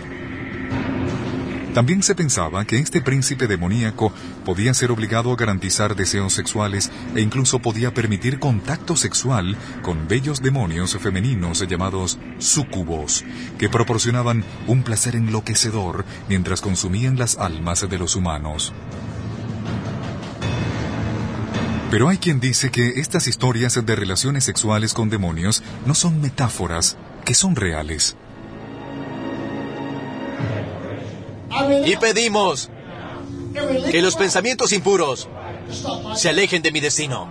También 1.77 2.01
se 2.01 2.15
pensaba 2.15 2.65
que 2.65 2.79
este 2.79 3.01
príncipe 3.01 3.45
demoníaco 3.45 4.11
podía 4.43 4.73
ser 4.73 4.89
obligado 4.89 5.31
a 5.31 5.35
garantizar 5.35 5.95
deseos 5.95 6.33
sexuales 6.33 6.89
e 7.15 7.21
incluso 7.21 7.59
podía 7.59 7.93
permitir 7.93 8.39
contacto 8.39 8.95
sexual 8.95 9.55
con 9.83 10.07
bellos 10.07 10.41
demonios 10.41 10.97
femeninos 10.97 11.63
llamados 11.67 12.17
sucubos, 12.39 13.23
que 13.59 13.69
proporcionaban 13.69 14.43
un 14.65 14.81
placer 14.81 15.15
enloquecedor 15.15 16.03
mientras 16.27 16.61
consumían 16.61 17.19
las 17.19 17.37
almas 17.37 17.87
de 17.87 17.97
los 17.99 18.15
humanos. 18.15 18.73
Pero 21.91 22.09
hay 22.09 22.17
quien 22.17 22.39
dice 22.39 22.71
que 22.71 22.99
estas 22.99 23.27
historias 23.27 23.85
de 23.85 23.95
relaciones 23.95 24.45
sexuales 24.45 24.95
con 24.95 25.11
demonios 25.11 25.61
no 25.85 25.93
son 25.93 26.21
metáforas, 26.21 26.97
que 27.23 27.35
son 27.35 27.55
reales. 27.55 28.17
Y 31.85 31.95
pedimos 31.97 32.69
que 33.91 34.01
los 34.01 34.15
pensamientos 34.15 34.71
impuros 34.71 35.27
se 36.15 36.29
alejen 36.29 36.61
de 36.61 36.71
mi 36.71 36.79
destino. 36.79 37.29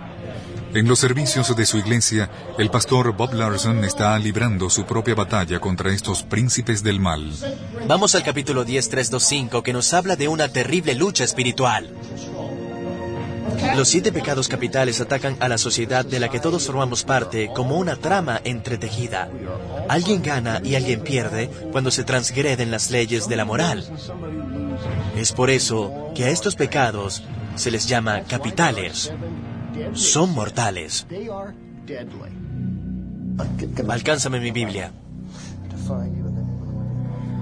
En 0.73 0.87
los 0.87 0.99
servicios 0.99 1.55
de 1.55 1.65
su 1.65 1.77
iglesia, 1.77 2.29
el 2.57 2.69
pastor 2.69 3.13
Bob 3.15 3.33
Larson 3.33 3.83
está 3.85 4.17
librando 4.19 4.69
su 4.69 4.85
propia 4.85 5.15
batalla 5.15 5.59
contra 5.59 5.93
estos 5.93 6.23
príncipes 6.23 6.83
del 6.83 6.99
mal. 6.99 7.31
Vamos 7.87 8.15
al 8.15 8.23
capítulo 8.23 8.65
10, 8.65 8.89
325, 8.89 9.63
que 9.63 9.73
nos 9.73 9.93
habla 9.93 10.15
de 10.17 10.27
una 10.27 10.49
terrible 10.49 10.93
lucha 10.93 11.23
espiritual. 11.23 11.89
Los 13.75 13.89
siete 13.89 14.11
pecados 14.11 14.47
capitales 14.47 15.01
atacan 15.01 15.37
a 15.39 15.47
la 15.47 15.57
sociedad 15.57 16.05
de 16.05 16.19
la 16.19 16.29
que 16.29 16.39
todos 16.39 16.65
formamos 16.65 17.03
parte 17.03 17.49
como 17.53 17.77
una 17.77 17.95
trama 17.95 18.41
entretejida. 18.43 19.29
Alguien 19.89 20.21
gana 20.21 20.61
y 20.63 20.75
alguien 20.75 21.01
pierde 21.01 21.49
cuando 21.71 21.91
se 21.91 22.03
transgreden 22.03 22.71
las 22.71 22.91
leyes 22.91 23.27
de 23.27 23.35
la 23.35 23.45
moral. 23.45 23.85
Es 25.15 25.31
por 25.31 25.49
eso 25.49 26.11
que 26.15 26.25
a 26.25 26.29
estos 26.29 26.55
pecados 26.55 27.23
se 27.55 27.71
les 27.71 27.87
llama 27.87 28.21
capitales. 28.21 29.11
Son 29.93 30.33
mortales. 30.33 31.05
Alcánzame 33.87 34.39
mi 34.39 34.51
Biblia. 34.51 34.91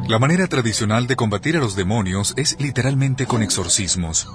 La 0.08 0.20
manera 0.20 0.48
tradicional 0.48 1.08
de 1.08 1.16
combatir 1.16 1.58
a 1.58 1.60
los 1.60 1.76
demonios 1.76 2.34
es 2.38 2.56
literalmente 2.60 3.26
con 3.26 3.42
exorcismos 3.42 4.28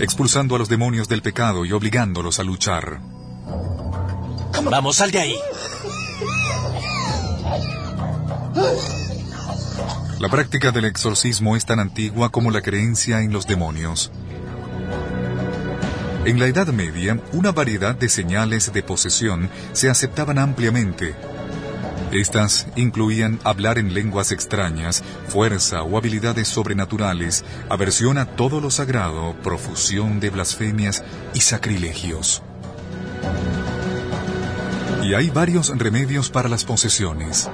expulsando 0.00 0.56
a 0.56 0.58
los 0.58 0.68
demonios 0.68 1.08
del 1.08 1.22
pecado 1.22 1.64
y 1.64 1.72
obligándolos 1.72 2.40
a 2.40 2.44
luchar. 2.44 3.00
Vamos, 4.64 4.96
sal 4.96 5.10
de 5.10 5.20
ahí. 5.20 5.36
La 10.18 10.28
práctica 10.28 10.70
del 10.70 10.86
exorcismo 10.86 11.56
es 11.56 11.64
tan 11.64 11.80
antigua 11.80 12.30
como 12.30 12.50
la 12.50 12.60
creencia 12.60 13.20
en 13.22 13.32
los 13.32 13.46
demonios. 13.46 14.10
En 16.24 16.38
la 16.38 16.46
Edad 16.46 16.66
Media, 16.68 17.18
una 17.32 17.52
variedad 17.52 17.94
de 17.94 18.08
señales 18.08 18.72
de 18.72 18.82
posesión 18.82 19.50
se 19.72 19.88
aceptaban 19.88 20.38
ampliamente 20.38 21.14
estas 22.12 22.66
incluían 22.76 23.38
hablar 23.44 23.78
en 23.78 23.94
lenguas 23.94 24.32
extrañas, 24.32 25.02
fuerza 25.28 25.82
o 25.82 25.96
habilidades 25.96 26.48
sobrenaturales, 26.48 27.44
aversión 27.68 28.18
a 28.18 28.26
todo 28.26 28.60
lo 28.60 28.70
sagrado, 28.70 29.34
profusión 29.42 30.18
de 30.20 30.30
blasfemias 30.30 31.04
y 31.34 31.40
sacrilegios. 31.40 32.42
Y 35.02 35.14
hay 35.14 35.30
varios 35.30 35.76
remedios 35.78 36.30
para 36.30 36.48
las 36.48 36.64
posesiones. 36.64 37.48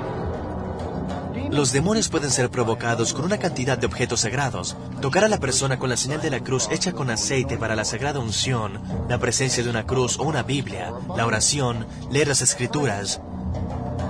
Los 1.51 1.73
demonios 1.73 2.09
pueden 2.09 2.31
ser 2.31 2.51
provocados 2.51 3.14
con 3.14 3.25
una 3.25 3.38
cantidad 3.38 3.79
de 3.79 3.87
objetos 3.87 4.21
sagrados. 4.21 4.77
Tocar 5.01 5.25
a 5.25 5.29
la 5.29 5.38
persona 5.38 5.79
con 5.79 5.88
la 5.88 5.97
señal 5.97 6.21
de 6.21 6.31
la 6.31 6.40
cruz 6.40 6.69
hecha 6.71 6.92
con 6.92 7.09
aceite 7.09 7.57
para 7.57 7.77
la 7.77 7.85
sagrada 7.85 8.19
unción, 8.19 8.83
la 9.09 9.19
presencia 9.19 9.62
de 9.62 9.71
una 9.71 9.87
cruz 9.87 10.19
o 10.19 10.25
una 10.25 10.42
Biblia, 10.42 10.92
la 11.16 11.25
oración, 11.25 11.87
leer 12.11 12.29
las 12.29 12.42
escrituras, 12.42 13.21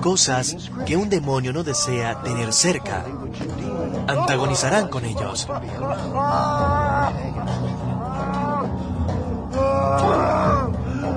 cosas 0.00 0.70
que 0.86 0.96
un 0.96 1.08
demonio 1.08 1.52
no 1.52 1.62
desea 1.62 2.22
tener 2.22 2.52
cerca. 2.52 3.04
Antagonizarán 4.06 4.88
con 4.88 5.04
ellos. 5.04 5.48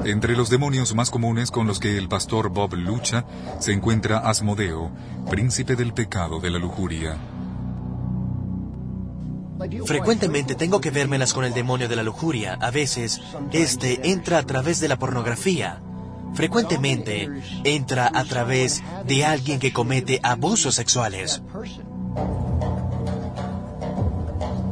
Entre 0.05 0.35
los 0.35 0.49
demonios 0.49 0.95
más 0.95 1.11
comunes 1.11 1.51
con 1.51 1.67
los 1.67 1.79
que 1.79 1.97
el 1.97 2.07
pastor 2.07 2.49
Bob 2.49 2.73
lucha 2.73 3.25
se 3.59 3.73
encuentra 3.73 4.19
Asmodeo, 4.19 4.91
príncipe 5.29 5.75
del 5.75 5.93
pecado 5.93 6.39
de 6.39 6.49
la 6.49 6.57
lujuria. 6.57 7.17
Frecuentemente 9.85 10.55
tengo 10.55 10.79
que 10.79 10.89
vérmelas 10.89 11.33
con 11.33 11.43
el 11.43 11.53
demonio 11.53 11.89
de 11.89 11.95
la 11.97 12.03
lujuria. 12.03 12.57
A 12.61 12.71
veces, 12.71 13.21
este 13.51 14.09
entra 14.09 14.37
a 14.37 14.43
través 14.43 14.79
de 14.79 14.87
la 14.87 14.97
pornografía. 14.97 15.81
Frecuentemente 16.33 17.29
entra 17.63 18.11
a 18.13 18.23
través 18.23 18.83
de 19.05 19.25
alguien 19.25 19.59
que 19.59 19.73
comete 19.73 20.19
abusos 20.23 20.75
sexuales. 20.75 21.41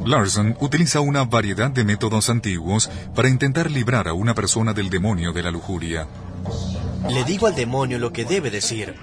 Larson 0.06 0.56
utiliza 0.62 1.02
una 1.02 1.26
variedad 1.26 1.70
de 1.70 1.84
métodos 1.84 2.30
antiguos 2.30 2.90
para 3.14 3.28
intentar 3.28 3.70
librar 3.70 4.08
a 4.08 4.14
una 4.14 4.34
persona 4.34 4.74
del 4.74 4.90
demonio 4.90 5.34
de 5.34 5.44
la 5.44 5.52
lujuria. 5.52 6.08
Le 7.10 7.24
digo 7.26 7.48
al 7.48 7.56
demonio 7.56 8.00
lo 8.00 8.12
que 8.12 8.26
debe 8.26 8.50
decir. 8.50 8.96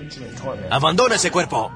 ¡Abandona 0.71 1.17
ese 1.17 1.31
cuerpo! 1.31 1.71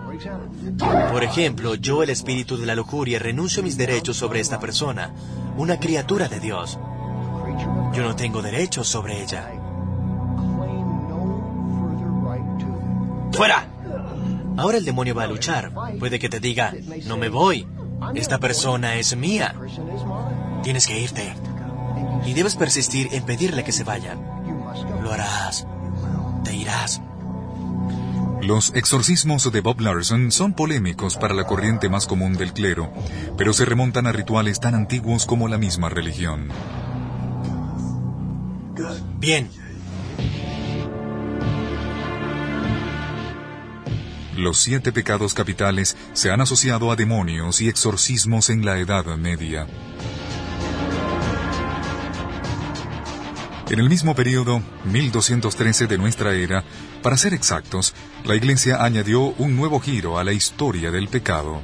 Por 1.13 1.25
ejemplo, 1.25 1.75
yo, 1.75 2.03
el 2.03 2.11
espíritu 2.11 2.57
de 2.57 2.67
la 2.67 2.75
lujuria, 2.75 3.19
renuncio 3.19 3.61
a 3.61 3.65
mis 3.65 3.77
derechos 3.77 4.17
sobre 4.17 4.41
esta 4.41 4.59
persona, 4.59 5.13
una 5.57 5.79
criatura 5.79 6.29
de 6.29 6.41
Dios. 6.41 6.79
Yo 7.95 8.03
no 8.03 8.17
tengo 8.17 8.43
derechos 8.43 8.89
sobre 8.89 9.23
ella. 9.23 9.58
¡Fuera! 13.39 13.69
Ahora 14.57 14.79
el 14.79 14.85
demonio 14.85 15.15
va 15.15 15.23
a 15.23 15.29
luchar. 15.29 15.71
Puede 16.01 16.19
que 16.19 16.29
te 16.29 16.41
diga, 16.41 16.75
no 17.07 17.17
me 17.17 17.29
voy. 17.29 17.69
Esta 18.17 18.39
persona 18.39 18.97
es 18.97 19.17
mía. 19.17 19.55
Tienes 20.65 20.89
que 20.89 21.01
irte. 21.01 21.35
Y 22.27 22.33
debes 22.33 22.57
persistir 22.57 23.07
en 23.13 23.23
pedirle 23.23 23.63
que 23.63 23.71
se 23.71 23.85
vaya. 23.85 24.17
Lo 25.05 25.13
harás. 25.13 25.69
Te 26.43 26.53
irás. 26.53 27.01
Los 28.43 28.75
exorcismos 28.75 29.53
de 29.53 29.61
Bob 29.61 29.83
Larson 29.83 30.33
son 30.33 30.53
polémicos 30.53 31.17
para 31.17 31.35
la 31.35 31.45
corriente 31.45 31.89
más 31.89 32.09
común 32.09 32.33
del 32.33 32.53
clero, 32.53 32.93
pero 33.37 33.53
se 33.53 33.65
remontan 33.65 34.09
a 34.09 34.13
rituales 34.13 34.59
tan 34.59 34.75
antiguos 34.75 35.27
como 35.27 35.47
la 35.47 35.59
misma 35.59 35.91
religión. 35.91 36.49
Bien, 39.21 39.49
Los 44.39 44.61
siete 44.61 44.93
pecados 44.93 45.35
capitales 45.35 45.97
se 46.13 46.31
han 46.31 46.41
asociado 46.41 46.93
a 46.93 46.97
demonios 46.97 47.61
y 47.61 47.69
exorcismos 47.69 48.51
en 48.51 48.65
la 48.65 48.79
Edad 48.79 49.05
Media. 49.17 49.67
En 53.69 53.81
el 53.81 53.89
mismo 53.89 54.15
periodo, 54.15 54.63
1213 54.85 55.89
de 55.89 55.99
nuestra 55.99 56.35
era, 56.35 56.63
para 57.03 57.17
ser 57.17 57.35
exactos, 57.35 57.95
la 58.25 58.37
Iglesia 58.37 58.85
añadió 58.85 59.23
un 59.23 59.57
nuevo 59.57 59.81
giro 59.81 60.21
a 60.21 60.23
la 60.25 60.33
historia 60.33 60.93
del 60.93 61.09
pecado. 61.09 61.61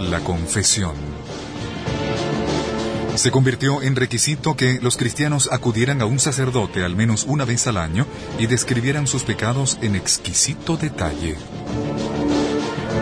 La 0.00 0.18
confesión 0.18 1.05
se 3.16 3.30
convirtió 3.30 3.82
en 3.82 3.96
requisito 3.96 4.56
que 4.56 4.78
los 4.80 4.96
cristianos 4.96 5.48
acudieran 5.50 6.02
a 6.02 6.06
un 6.06 6.18
sacerdote 6.18 6.84
al 6.84 6.94
menos 6.94 7.24
una 7.24 7.44
vez 7.44 7.66
al 7.66 7.78
año 7.78 8.06
y 8.38 8.46
describieran 8.46 9.06
sus 9.06 9.24
pecados 9.24 9.78
en 9.80 9.96
exquisito 9.96 10.76
detalle. 10.76 11.36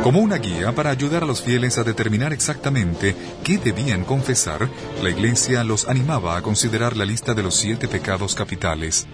Como 0.03 0.21
una 0.21 0.37
guía 0.37 0.73
para 0.73 0.91
ayudar 0.91 1.23
a 1.23 1.27
los 1.27 1.43
fieles 1.43 1.79
a 1.79 1.85
determinar 1.85 2.33
exactamente 2.33 3.17
qué 3.43 3.59
debían 3.59 4.05
confesar, 4.05 4.69
la 5.03 5.11
Iglesia 5.11 5.65
los 5.65 5.89
animaba 5.89 6.37
a 6.37 6.43
considerar 6.43 6.97
la 6.97 7.05
lista 7.05 7.35
de 7.35 7.43
los 7.43 7.57
siete 7.57 7.89
pecados 7.89 8.35
capitales. 8.35 9.07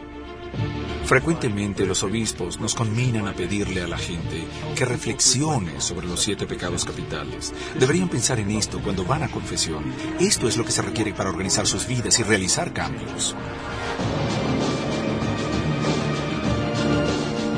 Frecuentemente 1.10 1.86
los 1.86 2.04
obispos 2.04 2.60
nos 2.60 2.76
conminan 2.76 3.26
a 3.26 3.32
pedirle 3.32 3.82
a 3.82 3.88
la 3.88 3.98
gente 3.98 4.44
que 4.76 4.84
reflexione 4.84 5.80
sobre 5.80 6.06
los 6.06 6.22
siete 6.22 6.46
pecados 6.46 6.84
capitales. 6.84 7.52
Deberían 7.80 8.08
pensar 8.08 8.38
en 8.38 8.52
esto 8.52 8.80
cuando 8.80 9.04
van 9.04 9.24
a 9.24 9.28
confesión. 9.28 9.82
Esto 10.20 10.46
es 10.46 10.56
lo 10.56 10.64
que 10.64 10.70
se 10.70 10.82
requiere 10.82 11.12
para 11.12 11.30
organizar 11.30 11.66
sus 11.66 11.88
vidas 11.88 12.20
y 12.20 12.22
realizar 12.22 12.72
cambios. 12.72 13.34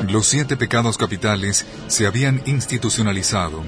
Los 0.09 0.25
siete 0.25 0.57
pecados 0.57 0.97
capitales 0.97 1.63
se 1.85 2.07
habían 2.07 2.41
institucionalizado. 2.47 3.61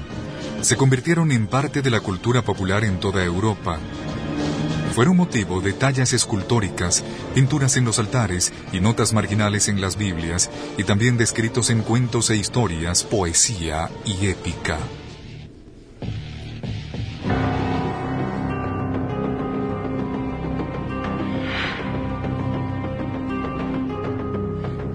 Se 0.62 0.76
convirtieron 0.76 1.30
en 1.30 1.46
parte 1.46 1.80
de 1.80 1.90
la 1.90 2.00
cultura 2.00 2.42
popular 2.42 2.82
en 2.82 2.98
toda 2.98 3.22
Europa. 3.22 3.78
Fueron 4.96 5.18
motivo 5.18 5.60
de 5.60 5.74
tallas 5.74 6.14
escultóricas, 6.14 7.04
pinturas 7.34 7.76
en 7.76 7.84
los 7.84 7.98
altares 7.98 8.50
y 8.72 8.80
notas 8.80 9.12
marginales 9.12 9.68
en 9.68 9.82
las 9.82 9.98
Biblias, 9.98 10.50
y 10.78 10.84
también 10.84 11.18
descritos 11.18 11.68
en 11.68 11.82
cuentos 11.82 12.30
e 12.30 12.36
historias, 12.36 13.04
poesía 13.04 13.90
y 14.06 14.28
épica. 14.28 14.78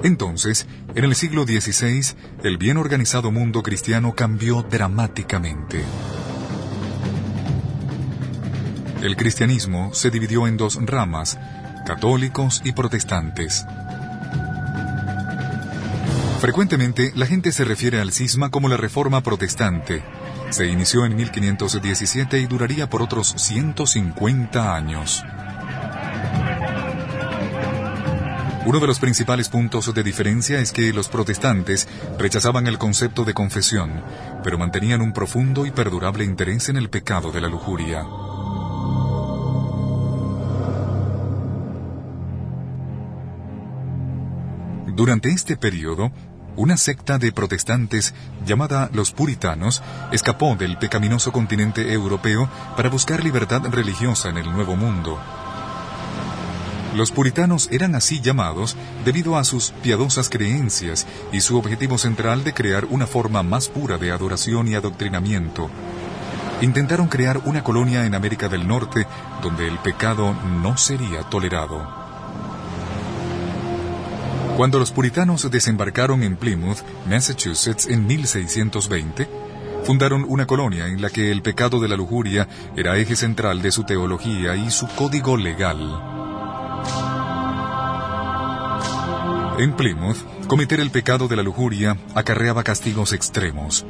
Entonces, 0.02 0.66
en 0.96 1.04
el 1.04 1.14
siglo 1.14 1.44
XVI, 1.44 2.16
el 2.44 2.58
bien 2.58 2.78
organizado 2.78 3.30
mundo 3.30 3.62
cristiano 3.62 4.16
cambió 4.16 4.64
dramáticamente. 4.64 5.86
El 9.02 9.16
cristianismo 9.16 9.92
se 9.96 10.12
dividió 10.12 10.46
en 10.46 10.58
dos 10.58 10.78
ramas, 10.80 11.40
católicos 11.88 12.62
y 12.64 12.74
protestantes. 12.74 13.66
Frecuentemente 16.40 17.12
la 17.16 17.26
gente 17.26 17.52
se 17.52 17.66
refiere 17.66 18.00
al 18.00 18.12
cisma 18.12 18.52
como 18.52 18.70
la 18.70 18.78
Reforma 18.78 19.22
Protestante. 19.22 20.04
Se 20.52 20.68
inició 20.68 21.06
en 21.06 21.16
1517 21.16 22.40
y 22.40 22.46
duraría 22.46 22.90
por 22.90 23.02
otros 23.02 23.34
150 23.38 24.76
años. 24.76 25.24
Uno 28.64 28.80
de 28.80 28.86
los 28.86 29.00
principales 29.00 29.50
puntos 29.50 29.92
de 29.92 30.04
diferencia 30.04 30.60
es 30.60 30.72
que 30.72 30.94
los 30.94 31.10
protestantes 31.10 31.88
rechazaban 32.20 32.68
el 32.68 32.78
concepto 32.78 33.26
de 33.26 33.34
confesión, 33.34 34.04
pero 34.44 34.60
mantenían 34.60 35.02
un 35.02 35.12
profundo 35.12 35.66
y 35.66 35.72
perdurable 35.72 36.24
interés 36.24 36.70
en 36.70 36.78
el 36.78 36.92
pecado 36.92 37.32
de 37.32 37.42
la 37.42 37.48
lujuria. 37.48 38.06
Durante 45.02 45.30
este 45.30 45.58
periodo, 45.58 46.12
una 46.56 46.78
secta 46.78 47.18
de 47.18 47.32
protestantes 47.32 48.14
llamada 48.46 48.88
los 48.94 49.12
puritanos 49.12 49.82
escapó 50.12 50.56
del 50.56 50.78
pecaminoso 50.78 51.32
continente 51.32 51.92
europeo 51.92 52.48
para 52.78 52.90
buscar 52.90 53.24
libertad 53.24 53.64
religiosa 53.72 54.30
en 54.30 54.38
el 54.38 54.52
Nuevo 54.52 54.76
Mundo. 54.76 55.20
Los 56.94 57.10
puritanos 57.10 57.68
eran 57.72 57.96
así 57.96 58.22
llamados 58.22 58.78
debido 59.04 59.38
a 59.38 59.44
sus 59.44 59.72
piadosas 59.82 60.30
creencias 60.30 61.08
y 61.32 61.42
su 61.42 61.58
objetivo 61.58 61.98
central 61.98 62.44
de 62.44 62.54
crear 62.54 62.86
una 62.86 63.08
forma 63.08 63.42
más 63.42 63.70
pura 63.70 63.98
de 63.98 64.12
adoración 64.12 64.68
y 64.68 64.76
adoctrinamiento. 64.76 65.72
Intentaron 66.62 67.08
crear 67.08 67.40
una 67.46 67.64
colonia 67.64 68.06
en 68.06 68.14
América 68.14 68.50
del 68.50 68.68
Norte 68.68 69.08
donde 69.42 69.68
el 69.68 69.80
pecado 69.80 70.36
no 70.62 70.78
sería 70.78 71.22
tolerado. 71.24 72.01
Cuando 74.62 74.78
los 74.78 74.92
puritanos 74.92 75.50
desembarcaron 75.50 76.22
en 76.22 76.36
Plymouth, 76.36 76.84
Massachusetts, 77.10 77.88
en 77.88 78.06
1620, 78.06 79.28
fundaron 79.86 80.24
una 80.28 80.46
colonia 80.46 80.86
en 80.86 81.02
la 81.02 81.10
que 81.10 81.32
el 81.32 81.42
pecado 81.42 81.80
de 81.80 81.88
la 81.88 81.96
lujuria 81.96 82.48
era 82.78 82.96
eje 82.96 83.16
central 83.16 83.64
de 83.64 83.72
su 83.72 83.86
teología 83.86 84.56
y 84.56 84.70
su 84.70 84.88
código 84.90 85.36
legal. 85.36 85.80
En 89.58 89.76
Plymouth, 89.76 90.46
cometer 90.46 90.80
el 90.80 90.92
pecado 90.92 91.28
de 91.28 91.38
la 91.38 91.42
lujuria 91.42 91.98
acarreaba 92.14 92.64
castigos 92.64 93.14
extremos. 93.14 93.84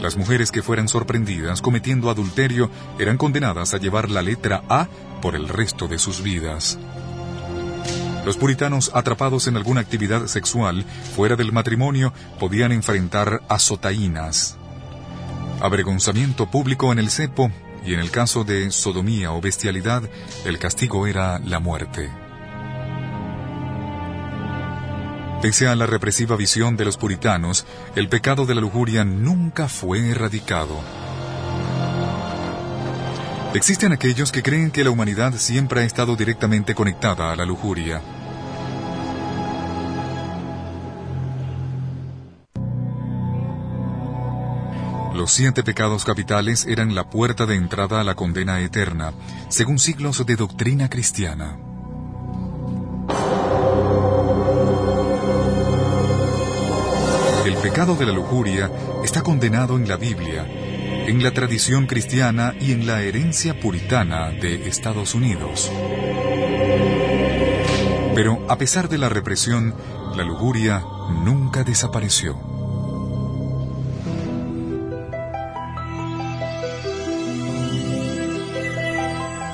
Las 0.00 0.16
mujeres 0.16 0.52
que 0.52 0.62
fueran 0.62 0.86
sorprendidas 0.86 1.60
cometiendo 1.60 2.10
adulterio 2.10 2.70
eran 3.00 3.16
condenadas 3.16 3.74
a 3.74 3.78
llevar 3.78 4.08
la 4.08 4.22
letra 4.22 4.62
A 4.68 4.86
por 5.20 5.34
el 5.34 5.48
resto 5.48 5.88
de 5.88 5.98
sus 5.98 6.22
vidas. 6.22 6.78
Los 8.24 8.36
puritanos 8.36 8.92
atrapados 8.94 9.48
en 9.48 9.56
alguna 9.56 9.80
actividad 9.80 10.26
sexual 10.26 10.84
fuera 11.16 11.34
del 11.34 11.52
matrimonio 11.52 12.12
podían 12.38 12.70
enfrentar 12.70 13.42
azotaínas. 13.48 14.56
Avergonzamiento 15.60 16.50
público 16.50 16.92
en 16.92 17.00
el 17.00 17.10
cepo 17.10 17.50
y 17.84 17.94
en 17.94 18.00
el 18.00 18.12
caso 18.12 18.44
de 18.44 18.70
sodomía 18.70 19.32
o 19.32 19.40
bestialidad, 19.40 20.02
el 20.44 20.58
castigo 20.58 21.06
era 21.08 21.40
la 21.40 21.58
muerte. 21.58 22.10
Pese 25.42 25.66
a 25.66 25.74
la 25.74 25.86
represiva 25.86 26.36
visión 26.36 26.76
de 26.76 26.84
los 26.84 26.96
puritanos, 26.96 27.66
el 27.96 28.08
pecado 28.08 28.46
de 28.46 28.54
la 28.54 28.60
lujuria 28.60 29.04
nunca 29.04 29.66
fue 29.66 30.10
erradicado. 30.10 30.80
Existen 33.54 33.92
aquellos 33.92 34.32
que 34.32 34.42
creen 34.42 34.70
que 34.70 34.82
la 34.82 34.90
humanidad 34.90 35.34
siempre 35.34 35.82
ha 35.82 35.84
estado 35.84 36.16
directamente 36.16 36.74
conectada 36.74 37.30
a 37.32 37.36
la 37.36 37.44
lujuria. 37.44 38.00
Los 45.14 45.32
siete 45.32 45.62
pecados 45.62 46.06
capitales 46.06 46.64
eran 46.64 46.94
la 46.94 47.10
puerta 47.10 47.44
de 47.44 47.56
entrada 47.56 48.00
a 48.00 48.04
la 48.04 48.14
condena 48.14 48.58
eterna, 48.60 49.12
según 49.50 49.78
siglos 49.78 50.24
de 50.24 50.36
doctrina 50.36 50.88
cristiana. 50.88 51.58
El 57.44 57.56
pecado 57.56 57.96
de 57.96 58.06
la 58.06 58.12
lujuria 58.12 58.70
está 59.04 59.22
condenado 59.22 59.76
en 59.76 59.86
la 59.86 59.96
Biblia, 59.96 60.46
en 61.06 61.22
la 61.22 61.32
tradición 61.32 61.86
cristiana 61.86 62.54
y 62.60 62.72
en 62.72 62.86
la 62.86 63.02
herencia 63.02 63.58
puritana 63.58 64.30
de 64.30 64.68
Estados 64.68 65.14
Unidos. 65.14 65.70
Pero 68.14 68.44
a 68.48 68.56
pesar 68.58 68.88
de 68.88 68.98
la 68.98 69.08
represión, 69.08 69.74
la 70.16 70.22
lujuria 70.22 70.84
nunca 71.24 71.64
desapareció. 71.64 72.38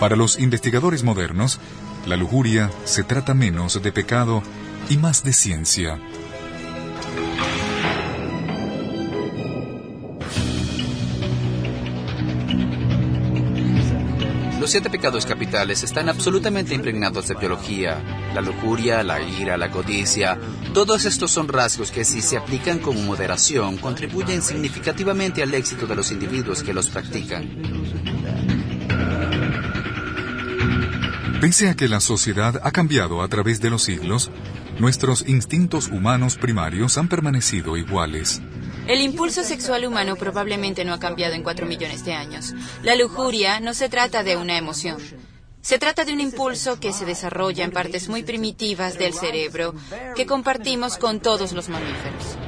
Para 0.01 0.15
los 0.15 0.39
investigadores 0.39 1.03
modernos, 1.03 1.59
la 2.07 2.17
lujuria 2.17 2.71
se 2.85 3.03
trata 3.03 3.35
menos 3.35 3.83
de 3.83 3.93
pecado 3.93 4.43
y 4.89 4.97
más 4.97 5.25
de 5.25 5.33
ciencia. 5.33 5.99
Los 14.69 14.73
siete 14.73 14.91
pecados 14.91 15.25
capitales 15.25 15.83
están 15.83 16.11
absolutamente 16.11 16.75
impregnados 16.75 17.27
de 17.27 17.35
biología. 17.35 18.03
La 18.35 18.43
lujuria, 18.43 19.03
la 19.03 19.19
ira, 19.19 19.57
la 19.57 19.71
codicia, 19.71 20.39
todos 20.75 21.07
estos 21.07 21.31
son 21.31 21.49
rasgos 21.49 21.91
que 21.91 22.05
si 22.05 22.21
se 22.21 22.37
aplican 22.37 22.79
con 22.79 23.07
moderación 23.07 23.79
contribuyen 23.79 24.43
significativamente 24.43 25.43
al 25.43 25.55
éxito 25.55 25.87
de 25.87 25.97
los 25.97 26.13
individuos 26.13 26.63
que 26.63 26.75
los 26.75 26.91
practican. 26.91 27.49
Pese 31.41 31.71
a 31.71 31.75
que 31.75 31.89
la 31.89 32.01
sociedad 32.01 32.61
ha 32.63 32.71
cambiado 32.71 33.23
a 33.23 33.29
través 33.29 33.63
de 33.63 33.71
los 33.71 33.85
siglos, 33.85 34.31
nuestros 34.79 35.27
instintos 35.27 35.89
humanos 35.89 36.37
primarios 36.37 36.99
han 36.99 37.09
permanecido 37.09 37.79
iguales. 37.79 38.43
El 38.89 39.03
impulso 39.03 39.45
sexual 39.45 39.85
humano 39.85 40.17
probablemente 40.17 40.83
no 40.83 40.95
ha 40.95 40.99
cambiado 40.99 41.35
en 41.35 41.43
cuatro 41.43 41.67
millones 41.67 42.07
de 42.07 42.15
años. 42.15 42.55
La 42.83 42.95
lujuria 42.97 43.61
no 43.61 43.75
se 43.75 43.91
trata 43.91 44.23
de 44.23 44.39
una 44.39 44.57
emoción. 44.57 44.97
Se 45.61 45.79
trata 45.79 46.07
de 46.07 46.15
un 46.15 46.21
impulso 46.21 46.81
que 46.81 46.95
se 46.95 47.05
desarrolla 47.05 47.65
en 47.65 47.71
partes 47.71 48.09
muy 48.09 48.23
primitivas 48.23 48.99
del 48.99 49.13
cerebro 49.13 49.75
que 50.17 50.25
compartimos 50.25 50.97
con 50.97 51.21
todos 51.21 51.53
los 51.53 51.69
mamíferos. 51.69 52.39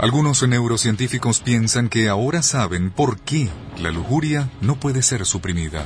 Algunos 0.00 0.42
neurocientíficos 0.42 1.38
piensan 1.38 1.88
que 1.88 2.08
ahora 2.08 2.42
saben 2.42 2.90
por 2.90 3.20
qué 3.20 3.48
la 3.80 3.92
lujuria 3.92 4.50
no 4.60 4.74
puede 4.80 5.02
ser 5.02 5.24
suprimida. 5.24 5.84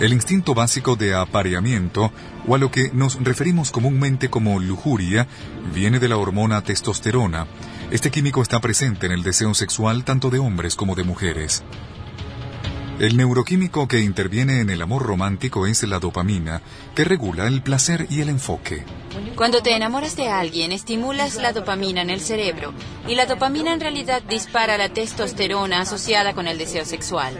El 0.00 0.14
instinto 0.14 0.54
básico 0.54 0.96
de 0.96 1.14
apareamiento, 1.14 2.10
o 2.50 2.56
a 2.56 2.58
lo 2.58 2.72
que 2.72 2.90
nos 2.92 3.22
referimos 3.22 3.70
comúnmente 3.70 4.28
como 4.28 4.58
lujuria, 4.58 5.28
viene 5.72 6.00
de 6.00 6.08
la 6.08 6.16
hormona 6.16 6.62
testosterona. 6.62 7.46
Este 7.92 8.10
químico 8.10 8.42
está 8.42 8.58
presente 8.58 9.06
en 9.06 9.12
el 9.12 9.22
deseo 9.22 9.54
sexual 9.54 10.02
tanto 10.02 10.30
de 10.30 10.40
hombres 10.40 10.74
como 10.74 10.96
de 10.96 11.04
mujeres. 11.04 11.62
El 12.98 13.16
neuroquímico 13.16 13.86
que 13.86 14.00
interviene 14.00 14.58
en 14.60 14.68
el 14.68 14.82
amor 14.82 15.04
romántico 15.04 15.68
es 15.68 15.84
la 15.84 16.00
dopamina, 16.00 16.60
que 16.96 17.04
regula 17.04 17.46
el 17.46 17.62
placer 17.62 18.08
y 18.10 18.20
el 18.20 18.28
enfoque. 18.28 18.84
Cuando 19.36 19.62
te 19.62 19.76
enamoras 19.76 20.16
de 20.16 20.28
alguien, 20.28 20.72
estimulas 20.72 21.36
la 21.36 21.52
dopamina 21.52 22.02
en 22.02 22.10
el 22.10 22.20
cerebro, 22.20 22.74
y 23.06 23.14
la 23.14 23.26
dopamina 23.26 23.72
en 23.72 23.80
realidad 23.80 24.22
dispara 24.28 24.76
la 24.76 24.88
testosterona 24.88 25.82
asociada 25.82 26.34
con 26.34 26.48
el 26.48 26.58
deseo 26.58 26.84
sexual. 26.84 27.38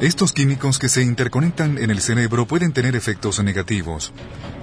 Estos 0.00 0.34
químicos 0.34 0.78
que 0.78 0.90
se 0.90 1.00
interconectan 1.00 1.78
en 1.78 1.90
el 1.90 2.02
cerebro 2.02 2.46
pueden 2.46 2.74
tener 2.74 2.94
efectos 2.96 3.42
negativos. 3.42 4.12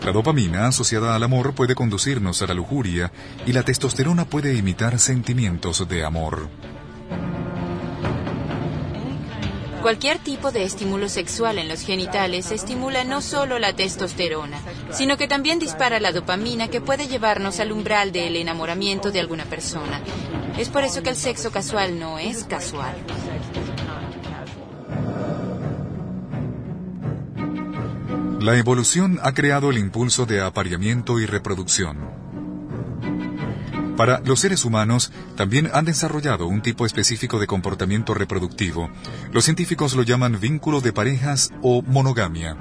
La 0.06 0.12
dopamina 0.12 0.68
asociada 0.68 1.16
al 1.16 1.24
amor 1.24 1.56
puede 1.56 1.74
conducirnos 1.74 2.44
a 2.44 2.48
la 2.48 2.54
lujuria 2.54 3.12
y 3.48 3.52
la 3.54 3.64
testosterona 3.64 4.26
puede 4.26 4.54
imitar 4.54 5.00
sentimientos 5.00 5.88
de 5.90 6.06
amor. 6.06 6.50
Cualquier 9.82 10.20
tipo 10.20 10.52
de 10.52 10.66
estímulo 10.66 11.10
sexual 11.10 11.58
en 11.58 11.68
los 11.68 11.82
genitales 11.82 12.52
estimula 12.52 13.04
no 13.04 13.20
solo 13.20 13.58
la 13.58 13.76
testosterona, 13.76 14.60
sino 14.92 15.18
que 15.18 15.28
también 15.28 15.58
dispara 15.58 16.00
la 16.00 16.12
dopamina 16.12 16.68
que 16.68 16.80
puede 16.80 17.08
llevarnos 17.08 17.60
al 17.60 17.72
umbral 17.72 18.12
del 18.12 18.36
enamoramiento 18.36 19.10
de 19.10 19.20
alguna 19.20 19.46
persona. 19.46 20.00
Es 20.60 20.70
por 20.70 20.84
eso 20.84 21.02
que 21.02 21.10
el 21.10 21.16
sexo 21.16 21.52
casual 21.52 22.00
no 22.00 22.20
es 22.20 22.44
casual. 22.44 22.94
La 28.44 28.58
evolución 28.58 29.22
ha 29.24 29.32
creado 29.34 29.70
el 29.72 29.78
impulso 29.78 30.26
de 30.26 30.42
apareamiento 30.42 31.18
y 31.18 31.26
reproducción. 31.26 31.98
Para 33.96 34.20
los 34.20 34.42
seres 34.42 34.66
humanos 34.66 35.14
también 35.38 35.70
han 35.74 35.86
desarrollado 35.86 36.48
un 36.48 36.62
tipo 36.62 36.86
específico 36.86 37.40
de 37.40 37.48
comportamiento 37.48 38.14
reproductivo. 38.14 38.90
Los 39.32 39.46
científicos 39.46 39.96
lo 39.96 40.04
llaman 40.04 40.42
vínculo 40.42 40.82
de 40.82 40.92
parejas 40.92 41.54
o 41.62 41.84
monogamia. 41.84 42.58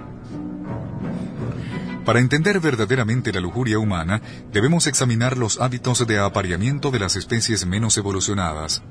Para 2.04 2.20
entender 2.20 2.60
verdaderamente 2.60 3.32
la 3.32 3.40
lujuria 3.40 3.80
humana, 3.80 4.22
debemos 4.52 4.86
examinar 4.86 5.36
los 5.36 5.60
hábitos 5.60 6.06
de 6.06 6.20
apareamiento 6.20 6.92
de 6.92 7.00
las 7.00 7.16
especies 7.16 7.66
menos 7.66 7.98
evolucionadas. 7.98 8.84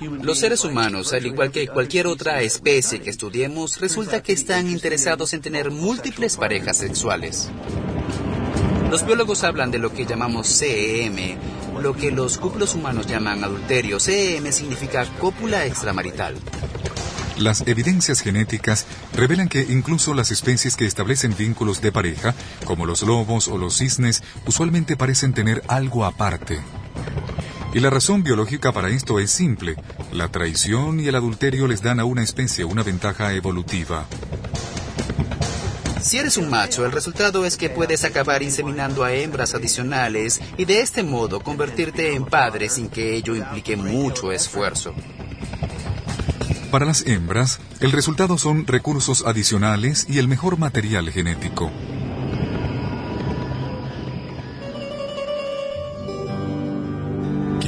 Los 0.00 0.38
seres 0.38 0.64
humanos, 0.64 1.12
al 1.12 1.26
igual 1.26 1.50
que 1.50 1.66
cualquier 1.66 2.06
otra 2.06 2.40
especie 2.42 3.00
que 3.00 3.10
estudiemos, 3.10 3.80
resulta 3.80 4.22
que 4.22 4.32
están 4.32 4.70
interesados 4.70 5.32
en 5.32 5.40
tener 5.40 5.72
múltiples 5.72 6.36
parejas 6.36 6.76
sexuales. 6.76 7.50
Los 8.90 9.04
biólogos 9.04 9.42
hablan 9.42 9.72
de 9.72 9.78
lo 9.78 9.92
que 9.92 10.06
llamamos 10.06 10.46
CEM, 10.46 11.36
lo 11.82 11.94
que 11.94 12.12
los 12.12 12.38
cúpulos 12.38 12.74
humanos 12.74 13.06
llaman 13.06 13.42
adulterio. 13.42 13.98
CEM 13.98 14.52
significa 14.52 15.04
cópula 15.18 15.66
extramarital. 15.66 16.36
Las 17.36 17.66
evidencias 17.66 18.20
genéticas 18.20 18.86
revelan 19.14 19.48
que 19.48 19.62
incluso 19.62 20.14
las 20.14 20.30
especies 20.30 20.76
que 20.76 20.86
establecen 20.86 21.36
vínculos 21.36 21.80
de 21.80 21.92
pareja, 21.92 22.34
como 22.64 22.86
los 22.86 23.02
lobos 23.02 23.48
o 23.48 23.58
los 23.58 23.78
cisnes, 23.78 24.22
usualmente 24.46 24.96
parecen 24.96 25.34
tener 25.34 25.62
algo 25.68 26.04
aparte. 26.04 26.60
Y 27.74 27.80
la 27.80 27.90
razón 27.90 28.22
biológica 28.22 28.72
para 28.72 28.88
esto 28.88 29.18
es 29.18 29.30
simple. 29.30 29.76
La 30.12 30.28
traición 30.28 31.00
y 31.00 31.06
el 31.06 31.14
adulterio 31.14 31.66
les 31.66 31.82
dan 31.82 32.00
a 32.00 32.04
una 32.04 32.22
especie 32.22 32.64
una 32.64 32.82
ventaja 32.82 33.34
evolutiva. 33.34 34.06
Si 36.00 36.16
eres 36.16 36.38
un 36.38 36.48
macho, 36.48 36.86
el 36.86 36.92
resultado 36.92 37.44
es 37.44 37.56
que 37.56 37.68
puedes 37.68 38.04
acabar 38.04 38.42
inseminando 38.42 39.04
a 39.04 39.12
hembras 39.12 39.54
adicionales 39.54 40.40
y 40.56 40.64
de 40.64 40.80
este 40.80 41.02
modo 41.02 41.40
convertirte 41.40 42.14
en 42.14 42.24
padre 42.24 42.70
sin 42.70 42.88
que 42.88 43.14
ello 43.14 43.34
implique 43.34 43.76
mucho 43.76 44.32
esfuerzo. 44.32 44.94
Para 46.70 46.86
las 46.86 47.06
hembras, 47.06 47.60
el 47.80 47.92
resultado 47.92 48.38
son 48.38 48.66
recursos 48.66 49.24
adicionales 49.26 50.06
y 50.08 50.18
el 50.18 50.28
mejor 50.28 50.58
material 50.58 51.10
genético. 51.10 51.70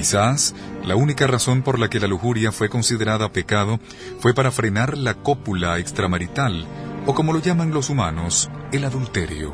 Quizás 0.01 0.55
la 0.83 0.97
única 0.97 1.27
razón 1.27 1.61
por 1.61 1.79
la 1.79 1.91
que 1.91 2.01
la 2.01 2.07
lujuria 2.07 2.53
fue 2.53 2.71
considerada 2.71 3.31
pecado 3.31 3.79
fue 4.19 4.33
para 4.33 4.51
frenar 4.51 4.97
la 4.97 5.13
cópula 5.13 5.79
extramarital, 5.79 6.65
o 7.05 7.15
como 7.15 7.35
lo 7.35 7.39
llaman 7.39 7.71
los 7.71 7.91
humanos, 7.91 8.49
el 8.73 8.87
adulterio. 8.87 9.53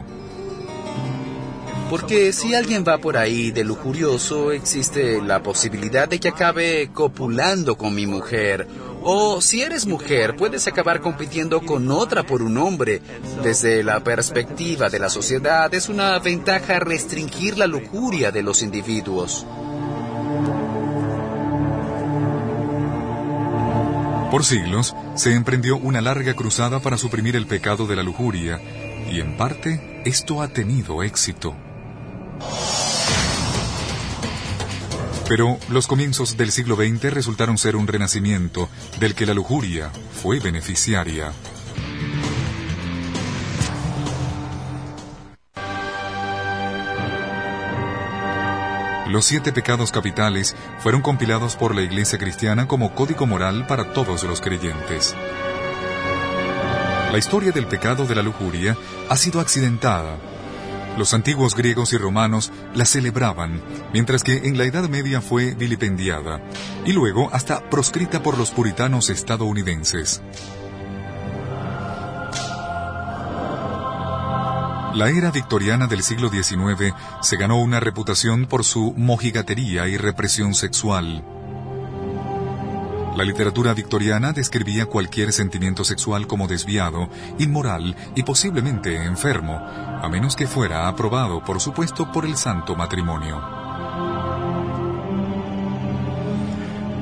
Porque 1.90 2.32
si 2.32 2.54
alguien 2.54 2.84
va 2.86 2.98
por 2.98 3.16
ahí 3.16 3.50
de 3.50 3.64
lujurioso, 3.64 4.52
existe 4.52 5.20
la 5.20 5.42
posibilidad 5.42 6.08
de 6.08 6.20
que 6.20 6.28
acabe 6.28 6.90
copulando 6.92 7.76
con 7.76 7.92
mi 7.92 8.06
mujer. 8.06 8.68
O 9.02 9.40
si 9.40 9.62
eres 9.62 9.84
mujer, 9.84 10.36
puedes 10.36 10.68
acabar 10.68 11.00
compitiendo 11.00 11.60
con 11.60 11.90
otra 11.90 12.22
por 12.22 12.40
un 12.40 12.56
hombre. 12.56 13.02
Desde 13.42 13.82
la 13.82 13.98
perspectiva 13.98 14.90
de 14.90 15.00
la 15.00 15.10
sociedad, 15.10 15.74
es 15.74 15.88
una 15.88 16.16
ventaja 16.20 16.78
restringir 16.78 17.58
la 17.58 17.66
lujuria 17.66 18.30
de 18.30 18.44
los 18.44 18.62
individuos. 18.62 19.44
Por 24.36 24.44
siglos 24.44 24.94
se 25.14 25.32
emprendió 25.32 25.78
una 25.78 26.02
larga 26.02 26.34
cruzada 26.34 26.80
para 26.80 26.98
suprimir 26.98 27.36
el 27.36 27.46
pecado 27.46 27.86
de 27.86 27.96
la 27.96 28.02
lujuria, 28.02 28.60
y 29.10 29.20
en 29.20 29.34
parte 29.38 30.02
esto 30.04 30.42
ha 30.42 30.48
tenido 30.48 31.02
éxito. 31.02 31.56
Pero 35.26 35.56
los 35.70 35.86
comienzos 35.86 36.36
del 36.36 36.52
siglo 36.52 36.76
XX 36.76 37.14
resultaron 37.14 37.56
ser 37.56 37.76
un 37.76 37.86
renacimiento 37.86 38.68
del 39.00 39.14
que 39.14 39.24
la 39.24 39.32
lujuria 39.32 39.90
fue 40.22 40.38
beneficiaria. 40.38 41.32
Los 49.16 49.24
siete 49.24 49.50
pecados 49.50 49.92
capitales 49.92 50.54
fueron 50.80 51.00
compilados 51.00 51.56
por 51.56 51.74
la 51.74 51.80
Iglesia 51.80 52.18
cristiana 52.18 52.68
como 52.68 52.94
código 52.94 53.24
moral 53.24 53.66
para 53.66 53.94
todos 53.94 54.24
los 54.24 54.42
creyentes. 54.42 55.16
La 57.10 57.16
historia 57.16 57.50
del 57.50 57.66
pecado 57.66 58.04
de 58.04 58.14
la 58.14 58.20
lujuria 58.20 58.76
ha 59.08 59.16
sido 59.16 59.40
accidentada. 59.40 60.18
Los 60.98 61.14
antiguos 61.14 61.54
griegos 61.54 61.94
y 61.94 61.96
romanos 61.96 62.52
la 62.74 62.84
celebraban, 62.84 63.62
mientras 63.90 64.22
que 64.22 64.36
en 64.36 64.58
la 64.58 64.64
Edad 64.64 64.86
Media 64.90 65.22
fue 65.22 65.54
vilipendiada, 65.54 66.42
y 66.84 66.92
luego 66.92 67.30
hasta 67.32 67.70
proscrita 67.70 68.22
por 68.22 68.36
los 68.36 68.50
puritanos 68.50 69.08
estadounidenses. 69.08 70.20
La 74.96 75.10
era 75.10 75.30
victoriana 75.30 75.88
del 75.88 76.02
siglo 76.02 76.30
XIX 76.30 76.94
se 77.20 77.36
ganó 77.36 77.60
una 77.60 77.80
reputación 77.80 78.46
por 78.46 78.64
su 78.64 78.94
mojigatería 78.96 79.86
y 79.88 79.98
represión 79.98 80.54
sexual. 80.54 81.22
La 83.14 83.22
literatura 83.22 83.74
victoriana 83.74 84.32
describía 84.32 84.86
cualquier 84.86 85.34
sentimiento 85.34 85.84
sexual 85.84 86.26
como 86.26 86.48
desviado, 86.48 87.10
inmoral 87.38 87.94
y 88.14 88.22
posiblemente 88.22 89.04
enfermo, 89.04 89.58
a 89.58 90.08
menos 90.08 90.34
que 90.34 90.46
fuera 90.46 90.88
aprobado, 90.88 91.44
por 91.44 91.60
supuesto, 91.60 92.10
por 92.10 92.24
el 92.24 92.38
santo 92.38 92.74
matrimonio. 92.74 93.65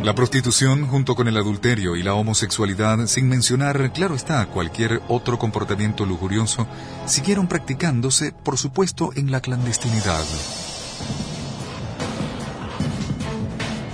La 0.04 0.14
prostitución 0.14 0.86
junto 0.86 1.14
con 1.14 1.28
el 1.28 1.36
adulterio 1.38 1.96
y 1.96 2.02
la 2.02 2.12
homosexualidad, 2.12 3.06
sin 3.06 3.26
mencionar, 3.26 3.90
claro 3.94 4.14
está, 4.14 4.44
cualquier 4.44 5.00
otro 5.08 5.38
comportamiento 5.38 6.04
lujurioso, 6.04 6.66
siguieron 7.06 7.48
practicándose, 7.48 8.30
por 8.30 8.58
supuesto, 8.58 9.12
en 9.16 9.30
la 9.30 9.40
clandestinidad. 9.40 10.22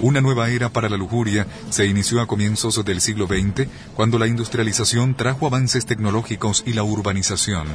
Una 0.01 0.21
nueva 0.21 0.51
era 0.51 0.69
para 0.71 0.89
la 0.89 0.97
lujuria 0.97 1.47
se 1.69 1.87
inició 1.87 2.21
a 2.21 2.27
comienzos 2.27 2.85
del 2.85 3.01
siglo 3.01 3.29
XX, 3.29 3.69
cuando 3.95 4.19
la 4.19 4.27
industrialización 4.27 5.15
trajo 5.15 5.47
avances 5.47 5.87
tecnológicos 5.87 6.65
y 6.67 6.73
la 6.73 6.83
urbanización. 6.83 7.69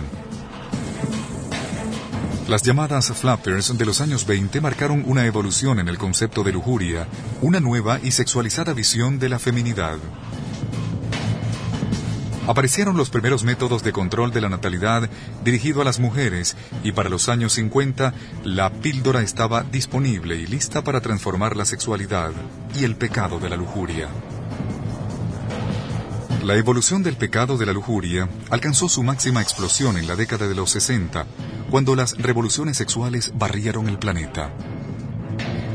Las 2.47 2.61
llamadas 2.61 3.11
flappers 3.11 3.75
de 3.75 3.85
los 3.85 4.01
años 4.01 4.27
20 4.27 4.61
marcaron 4.61 5.03
una 5.07 5.25
evolución 5.25 5.79
en 5.79 5.87
el 5.87 5.97
concepto 5.97 6.43
de 6.43 6.51
lujuria, 6.51 7.07
una 7.41 7.59
nueva 7.59 7.99
y 8.03 8.11
sexualizada 8.11 8.73
visión 8.73 9.17
de 9.17 9.29
la 9.29 9.39
feminidad. 9.39 9.97
Aparecieron 12.45 12.97
los 12.97 13.09
primeros 13.09 13.43
métodos 13.43 13.81
de 13.81 13.91
control 13.91 14.31
de 14.31 14.41
la 14.41 14.49
natalidad 14.49 15.09
dirigido 15.43 15.81
a 15.81 15.85
las 15.85 15.99
mujeres 15.99 16.55
y 16.83 16.91
para 16.91 17.09
los 17.09 17.29
años 17.29 17.53
50 17.53 18.13
la 18.43 18.69
píldora 18.69 19.23
estaba 19.23 19.63
disponible 19.63 20.35
y 20.35 20.45
lista 20.45 20.83
para 20.83 21.01
transformar 21.01 21.55
la 21.55 21.65
sexualidad 21.65 22.31
y 22.79 22.83
el 22.83 22.95
pecado 22.95 23.39
de 23.39 23.49
la 23.49 23.55
lujuria. 23.55 24.07
La 26.43 26.53
evolución 26.53 27.01
del 27.01 27.15
pecado 27.15 27.57
de 27.57 27.65
la 27.65 27.73
lujuria 27.73 28.29
alcanzó 28.51 28.87
su 28.87 29.01
máxima 29.01 29.41
explosión 29.41 29.97
en 29.97 30.05
la 30.05 30.15
década 30.15 30.47
de 30.47 30.53
los 30.53 30.69
60, 30.69 31.25
cuando 31.69 31.95
las 31.95 32.17
revoluciones 32.17 32.77
sexuales 32.77 33.33
barrieron 33.35 33.89
el 33.89 33.97
planeta. 33.97 34.51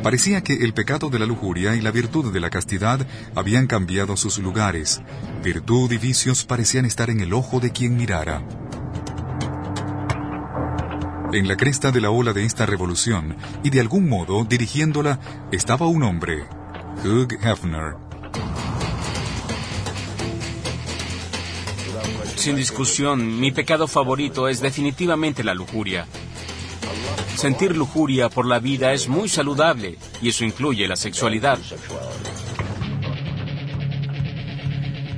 Parecía 0.02 0.42
que 0.42 0.54
el 0.54 0.72
pecado 0.72 1.10
de 1.10 1.18
la 1.18 1.26
lujuria 1.26 1.76
y 1.76 1.82
la 1.82 1.90
virtud 1.90 2.32
de 2.32 2.40
la 2.40 2.48
castidad 2.48 3.06
habían 3.34 3.66
cambiado 3.66 4.16
sus 4.16 4.38
lugares. 4.38 5.02
Virtud 5.44 5.92
y 5.92 5.98
vicios 5.98 6.44
parecían 6.44 6.86
estar 6.86 7.10
en 7.10 7.20
el 7.20 7.34
ojo 7.34 7.60
de 7.60 7.70
quien 7.70 7.96
mirara. 7.96 8.42
En 11.32 11.46
la 11.46 11.56
cresta 11.56 11.92
de 11.92 12.00
la 12.00 12.10
ola 12.10 12.32
de 12.32 12.44
esta 12.44 12.66
revolución, 12.66 13.36
y 13.62 13.70
de 13.70 13.80
algún 13.80 14.08
modo 14.08 14.44
dirigiéndola, 14.44 15.20
estaba 15.52 15.86
un 15.86 16.02
hombre, 16.02 16.44
Hugh 17.04 17.38
Hefner, 17.40 18.09
Sin 22.40 22.56
discusión, 22.56 23.38
mi 23.38 23.52
pecado 23.52 23.86
favorito 23.86 24.48
es 24.48 24.62
definitivamente 24.62 25.44
la 25.44 25.52
lujuria. 25.52 26.06
Sentir 27.36 27.76
lujuria 27.76 28.30
por 28.30 28.46
la 28.46 28.58
vida 28.58 28.94
es 28.94 29.08
muy 29.08 29.28
saludable 29.28 29.98
y 30.22 30.30
eso 30.30 30.46
incluye 30.46 30.88
la 30.88 30.96
sexualidad. 30.96 31.58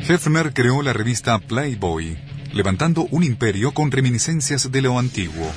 Hefner 0.09 0.53
creó 0.53 0.83
la 0.83 0.93
revista 0.93 1.39
Playboy, 1.39 2.19
levantando 2.53 3.07
un 3.13 3.23
imperio 3.23 3.71
con 3.71 3.93
reminiscencias 3.93 4.73
de 4.73 4.83
lo 4.83 4.99
antiguo 4.99 5.49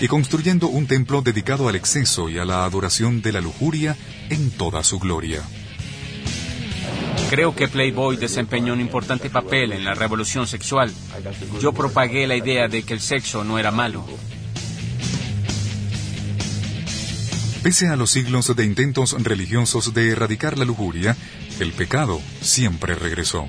y 0.00 0.08
construyendo 0.08 0.66
un 0.66 0.88
templo 0.88 1.22
dedicado 1.22 1.68
al 1.68 1.76
exceso 1.76 2.28
y 2.28 2.38
a 2.38 2.44
la 2.44 2.64
adoración 2.64 3.22
de 3.22 3.30
la 3.30 3.40
lujuria 3.40 3.96
en 4.28 4.50
toda 4.50 4.82
su 4.82 4.98
gloria. 4.98 5.40
Creo 7.28 7.54
que 7.54 7.68
Playboy 7.68 8.16
desempeñó 8.16 8.72
un 8.72 8.80
importante 8.80 9.28
papel 9.28 9.72
en 9.72 9.84
la 9.84 9.94
revolución 9.94 10.46
sexual. 10.46 10.90
Yo 11.60 11.72
propagué 11.72 12.26
la 12.26 12.36
idea 12.36 12.68
de 12.68 12.82
que 12.82 12.94
el 12.94 13.00
sexo 13.00 13.44
no 13.44 13.58
era 13.58 13.70
malo. 13.70 14.04
Pese 17.62 17.88
a 17.88 17.96
los 17.96 18.10
siglos 18.10 18.54
de 18.56 18.64
intentos 18.64 19.14
religiosos 19.22 19.92
de 19.92 20.10
erradicar 20.10 20.56
la 20.56 20.64
lujuria, 20.64 21.16
el 21.60 21.72
pecado 21.72 22.20
siempre 22.40 22.94
regresó. 22.94 23.46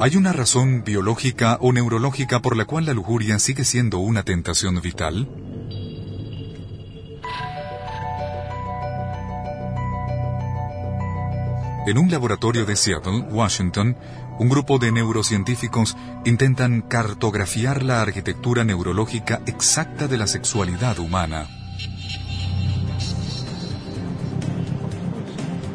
¿Hay 0.00 0.16
una 0.16 0.32
razón 0.32 0.82
biológica 0.82 1.58
o 1.60 1.72
neurológica 1.72 2.40
por 2.40 2.56
la 2.56 2.64
cual 2.64 2.86
la 2.86 2.94
lujuria 2.94 3.38
sigue 3.38 3.64
siendo 3.64 3.98
una 3.98 4.24
tentación 4.24 4.80
vital? 4.80 5.28
En 11.86 11.98
un 11.98 12.10
laboratorio 12.10 12.64
de 12.64 12.76
Seattle, 12.76 13.26
Washington, 13.30 13.94
un 14.38 14.48
grupo 14.48 14.78
de 14.78 14.90
neurocientíficos 14.90 15.98
intentan 16.24 16.80
cartografiar 16.80 17.82
la 17.82 18.00
arquitectura 18.00 18.64
neurológica 18.64 19.42
exacta 19.46 20.08
de 20.08 20.16
la 20.16 20.26
sexualidad 20.26 20.98
humana. 20.98 21.46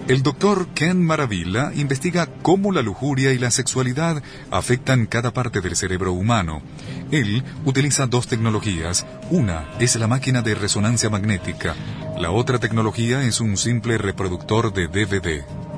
El 0.07 0.23
doctor 0.23 0.69
Ken 0.73 1.05
Maravilla 1.05 1.71
investiga 1.75 2.27
cómo 2.41 2.71
la 2.71 2.81
lujuria 2.81 3.31
y 3.31 3.37
la 3.37 3.51
sexualidad 3.51 4.23
afectan 4.49 5.05
cada 5.05 5.31
parte 5.31 5.61
del 5.61 5.75
cerebro 5.75 6.13
humano. 6.13 6.63
Él 7.11 7.43
utiliza 7.65 8.07
dos 8.07 8.25
tecnologías. 8.25 9.05
Una 9.29 9.69
es 9.79 9.95
la 9.97 10.07
máquina 10.07 10.41
de 10.41 10.55
resonancia 10.55 11.11
magnética. 11.11 11.75
La 12.17 12.31
otra 12.31 12.57
tecnología 12.57 13.21
es 13.21 13.39
un 13.39 13.55
simple 13.57 13.99
reproductor 13.99 14.73
de 14.73 14.87
DVD. 14.87 15.68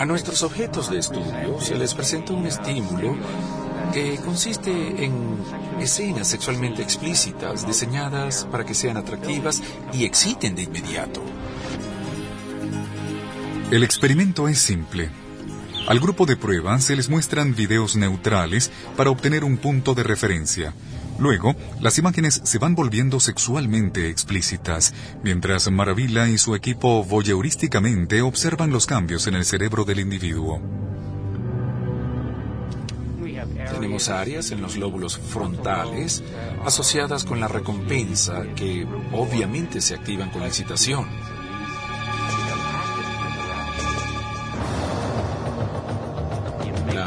A 0.00 0.06
nuestros 0.06 0.42
objetos 0.42 0.88
de 0.88 0.98
estudio 0.98 1.60
se 1.60 1.74
les 1.74 1.92
presenta 1.92 2.32
un 2.32 2.46
estímulo 2.46 3.18
que 3.92 4.16
consiste 4.24 5.04
en 5.04 5.12
escenas 5.78 6.26
sexualmente 6.26 6.80
explícitas 6.80 7.66
diseñadas 7.66 8.48
para 8.50 8.64
que 8.64 8.72
sean 8.72 8.96
atractivas 8.96 9.60
y 9.92 10.06
exciten 10.06 10.54
de 10.54 10.62
inmediato. 10.62 11.22
El 13.70 13.82
experimento 13.82 14.48
es 14.48 14.58
simple. 14.58 15.10
Al 15.86 16.00
grupo 16.00 16.24
de 16.24 16.38
prueba 16.38 16.80
se 16.80 16.96
les 16.96 17.10
muestran 17.10 17.54
videos 17.54 17.94
neutrales 17.94 18.70
para 18.96 19.10
obtener 19.10 19.44
un 19.44 19.58
punto 19.58 19.94
de 19.94 20.02
referencia. 20.02 20.72
Luego, 21.20 21.54
las 21.80 21.98
imágenes 21.98 22.40
se 22.44 22.58
van 22.58 22.74
volviendo 22.74 23.20
sexualmente 23.20 24.08
explícitas, 24.08 24.94
mientras 25.22 25.70
Maravilla 25.70 26.28
y 26.28 26.38
su 26.38 26.54
equipo 26.54 27.04
voyeurísticamente 27.04 28.22
observan 28.22 28.70
los 28.70 28.86
cambios 28.86 29.26
en 29.26 29.34
el 29.34 29.44
cerebro 29.44 29.84
del 29.84 30.00
individuo. 30.00 30.62
Tenemos 33.70 34.08
áreas 34.08 34.50
en 34.50 34.62
los 34.62 34.76
lóbulos 34.76 35.18
frontales 35.18 36.22
asociadas 36.64 37.24
con 37.24 37.38
la 37.38 37.48
recompensa 37.48 38.44
que 38.56 38.86
obviamente 39.12 39.80
se 39.80 39.94
activan 39.94 40.30
con 40.30 40.40
la 40.40 40.48
excitación. 40.48 41.06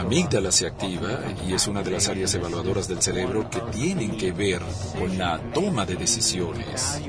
Amígdala 0.03 0.51
se 0.51 0.67
activa 0.67 1.21
y 1.47 1.53
es 1.53 1.67
una 1.67 1.81
de 1.81 1.91
las 1.91 2.09
áreas 2.09 2.33
evaluadoras 2.35 2.87
del 2.89 3.01
cerebro 3.01 3.49
que 3.49 3.59
tienen 3.71 4.17
que 4.17 4.33
ver 4.33 4.61
con 4.99 5.17
la 5.17 5.39
toma 5.53 5.85
de 5.85 5.95
decisiones. 5.95 7.01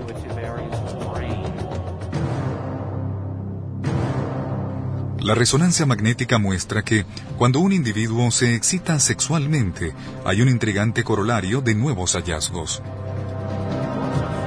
La 5.21 5.35
resonancia 5.35 5.87
magnética 5.87 6.39
muestra 6.39 6.85
que 6.85 7.05
cuando 7.37 7.59
un 7.59 7.73
individuo 7.73 8.31
se 8.31 8.55
excita 8.55 9.01
sexualmente, 9.01 9.93
hay 10.25 10.43
un 10.43 10.49
intrigante 10.49 11.03
corolario 11.03 11.63
de 11.63 11.75
nuevos 11.75 12.15
hallazgos. 12.15 12.81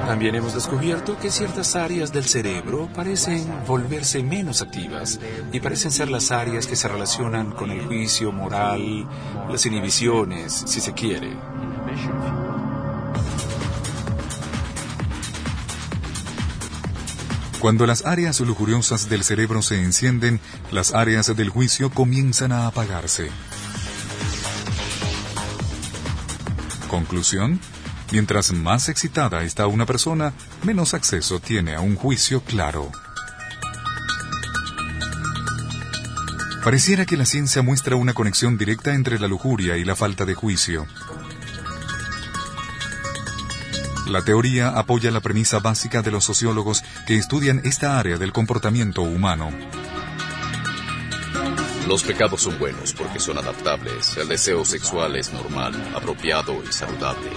También 0.08 0.36
hemos 0.36 0.54
descubierto 0.54 1.18
que 1.18 1.30
ciertas 1.30 1.76
áreas 1.76 2.14
del 2.14 2.24
cerebro 2.24 2.88
parecen 2.94 3.46
volverse 3.66 4.22
menos 4.22 4.62
activas 4.62 5.20
y 5.52 5.60
parecen 5.60 5.90
ser 5.90 6.08
las 6.08 6.30
áreas 6.30 6.66
que 6.66 6.76
se 6.76 6.88
relacionan 6.88 7.52
con 7.52 7.70
el 7.70 7.84
juicio 7.84 8.32
moral, 8.32 9.06
las 9.50 9.66
inhibiciones, 9.66 10.64
si 10.66 10.80
se 10.80 10.94
quiere. 10.94 11.36
Cuando 17.60 17.86
las 17.86 18.06
áreas 18.06 18.40
lujuriosas 18.40 19.10
del 19.10 19.24
cerebro 19.24 19.60
se 19.60 19.78
encienden, 19.82 20.40
las 20.72 20.94
áreas 20.94 21.36
del 21.36 21.50
juicio 21.50 21.90
comienzan 21.90 22.52
a 22.52 22.66
apagarse. 22.66 23.28
Conclusión, 26.88 27.60
mientras 28.10 28.52
más 28.52 28.88
excitada 28.88 29.42
está 29.42 29.66
una 29.66 29.86
persona, 29.86 30.32
menos 30.62 30.94
acceso 30.94 31.40
tiene 31.40 31.74
a 31.74 31.80
un 31.80 31.96
juicio 31.96 32.42
claro. 32.42 32.90
Pareciera 36.64 37.06
que 37.06 37.16
la 37.16 37.24
ciencia 37.24 37.62
muestra 37.62 37.96
una 37.96 38.12
conexión 38.12 38.58
directa 38.58 38.94
entre 38.94 39.18
la 39.18 39.28
lujuria 39.28 39.76
y 39.76 39.84
la 39.84 39.96
falta 39.96 40.24
de 40.24 40.34
juicio. 40.34 40.86
La 44.06 44.22
teoría 44.22 44.70
apoya 44.70 45.10
la 45.10 45.20
premisa 45.20 45.60
básica 45.60 46.02
de 46.02 46.10
los 46.10 46.24
sociólogos 46.24 46.82
que 47.06 47.16
estudian 47.16 47.60
esta 47.64 47.98
área 47.98 48.16
del 48.18 48.32
comportamiento 48.32 49.02
humano. 49.02 49.50
Los 51.86 52.02
pecados 52.02 52.42
son 52.42 52.58
buenos 52.58 52.92
porque 52.92 53.18
son 53.18 53.38
adaptables. 53.38 54.16
El 54.18 54.28
deseo 54.28 54.64
sexual 54.64 55.16
es 55.16 55.32
normal, 55.32 55.72
apropiado 55.94 56.62
y 56.68 56.70
saludable. 56.70 57.30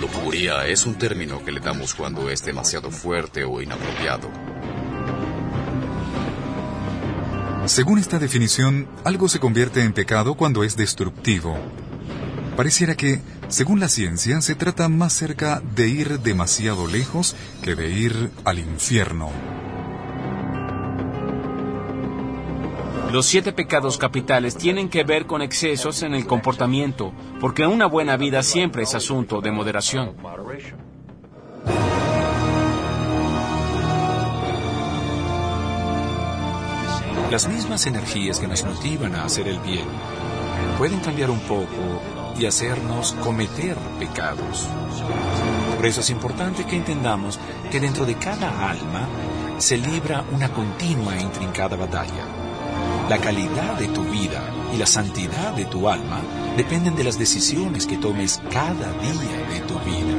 Lujuria 0.00 0.66
es 0.66 0.86
un 0.86 0.96
término 0.96 1.44
que 1.44 1.52
le 1.52 1.60
damos 1.60 1.94
cuando 1.94 2.28
es 2.28 2.44
demasiado 2.44 2.90
fuerte 2.90 3.44
o 3.44 3.62
inapropiado. 3.62 4.28
Según 7.66 7.98
esta 7.98 8.18
definición, 8.18 8.88
algo 9.04 9.28
se 9.28 9.40
convierte 9.40 9.82
en 9.82 9.92
pecado 9.92 10.34
cuando 10.34 10.64
es 10.64 10.76
destructivo. 10.76 11.56
Pareciera 12.56 12.94
que, 12.94 13.20
según 13.48 13.80
la 13.80 13.88
ciencia, 13.88 14.40
se 14.42 14.54
trata 14.54 14.88
más 14.88 15.12
cerca 15.12 15.62
de 15.74 15.88
ir 15.88 16.20
demasiado 16.20 16.86
lejos 16.86 17.34
que 17.62 17.74
de 17.74 17.90
ir 17.90 18.30
al 18.44 18.58
infierno. 18.58 19.30
Los 23.14 23.26
siete 23.26 23.52
pecados 23.52 23.96
capitales 23.96 24.56
tienen 24.56 24.88
que 24.88 25.04
ver 25.04 25.26
con 25.26 25.40
excesos 25.40 26.02
en 26.02 26.14
el 26.14 26.26
comportamiento, 26.26 27.12
porque 27.40 27.64
una 27.64 27.86
buena 27.86 28.16
vida 28.16 28.42
siempre 28.42 28.82
es 28.82 28.92
asunto 28.96 29.40
de 29.40 29.52
moderación. 29.52 30.16
Las 37.30 37.46
mismas 37.46 37.86
energías 37.86 38.40
que 38.40 38.48
nos 38.48 38.64
motivan 38.64 39.14
a 39.14 39.26
hacer 39.26 39.46
el 39.46 39.60
bien 39.60 39.86
pueden 40.76 40.98
cambiar 40.98 41.30
un 41.30 41.38
poco 41.42 42.02
y 42.36 42.46
hacernos 42.46 43.12
cometer 43.22 43.76
pecados. 44.00 44.68
Por 45.76 45.86
eso 45.86 46.00
es 46.00 46.10
importante 46.10 46.64
que 46.64 46.74
entendamos 46.74 47.38
que 47.70 47.78
dentro 47.78 48.06
de 48.06 48.16
cada 48.16 48.68
alma 48.68 49.06
se 49.58 49.78
libra 49.78 50.24
una 50.32 50.48
continua 50.48 51.16
e 51.16 51.22
intrincada 51.22 51.76
batalla. 51.76 52.33
La 53.08 53.18
calidad 53.18 53.78
de 53.78 53.88
tu 53.88 54.02
vida 54.04 54.42
y 54.72 54.78
la 54.78 54.86
santidad 54.86 55.52
de 55.52 55.66
tu 55.66 55.90
alma 55.90 56.22
dependen 56.56 56.96
de 56.96 57.04
las 57.04 57.18
decisiones 57.18 57.86
que 57.86 57.98
tomes 57.98 58.40
cada 58.50 58.92
día 58.94 59.46
de 59.52 59.60
tu 59.60 59.78
vida. 59.80 60.14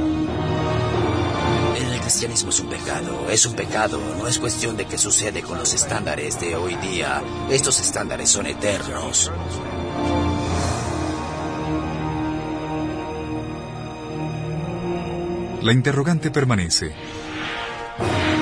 El 1.79 1.99
cristianismo 1.99 2.51
es 2.51 2.59
un 2.59 2.69
pecado, 2.69 3.27
es 3.31 3.45
un 3.47 3.53
pecado, 3.55 3.99
no 4.19 4.27
es 4.27 4.37
cuestión 4.37 4.77
de 4.77 4.85
qué 4.85 4.99
sucede 4.99 5.41
con 5.41 5.57
los 5.57 5.73
estándares 5.73 6.39
de 6.39 6.55
hoy 6.55 6.75
día. 6.75 7.23
Estos 7.49 7.79
estándares 7.79 8.29
son 8.29 8.45
eternos. 8.45 9.31
La 15.63 15.73
interrogante 15.73 16.29
permanece. 16.29 16.93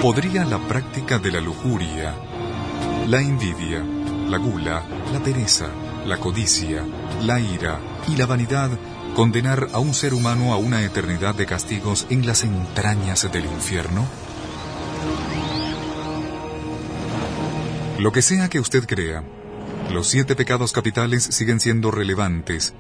¿Podría 0.02 0.44
la 0.44 0.60
práctica 0.60 1.18
de 1.18 1.32
la 1.32 1.40
lujuria, 1.40 2.14
la 3.08 3.22
envidia, 3.22 3.82
la 4.34 4.40
gula, 4.40 4.84
la 5.12 5.20
pereza, 5.20 5.68
la 6.08 6.18
codicia, 6.18 6.84
la 7.22 7.40
ira 7.40 7.80
y 8.08 8.16
la 8.16 8.26
vanidad 8.26 8.72
condenar 9.16 9.68
a 9.74 9.78
un 9.78 9.94
ser 9.94 10.16
humano 10.16 10.54
a 10.54 10.58
una 10.58 10.82
eternidad 10.84 11.36
de 11.36 11.46
castigos 11.46 12.08
en 12.10 12.26
las 12.26 12.44
entrañas 12.44 13.32
del 13.32 13.46
infierno? 13.46 14.08
Lo 18.00 18.12
que 18.12 18.24
sea 18.24 18.50
que 18.50 18.60
usted 18.60 18.88
crea, 18.88 19.24
los 19.92 20.08
siete 20.08 20.36
pecados 20.36 20.72
capitales 20.72 21.24
siguen 21.24 21.60
siendo 21.60 21.92
relevantes 21.92 22.74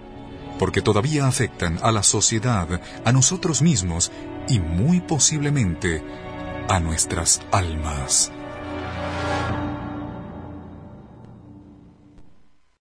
porque 0.57 0.81
todavía 0.81 1.27
afectan 1.27 1.77
a 1.83 1.91
la 1.91 2.01
sociedad, 2.01 2.81
a 3.05 3.11
nosotros 3.11 3.61
mismos 3.61 4.11
y 4.47 4.59
muy 4.59 5.01
posiblemente 5.01 6.03
a 6.67 6.79
nuestras 6.79 7.41
almas. 7.51 8.31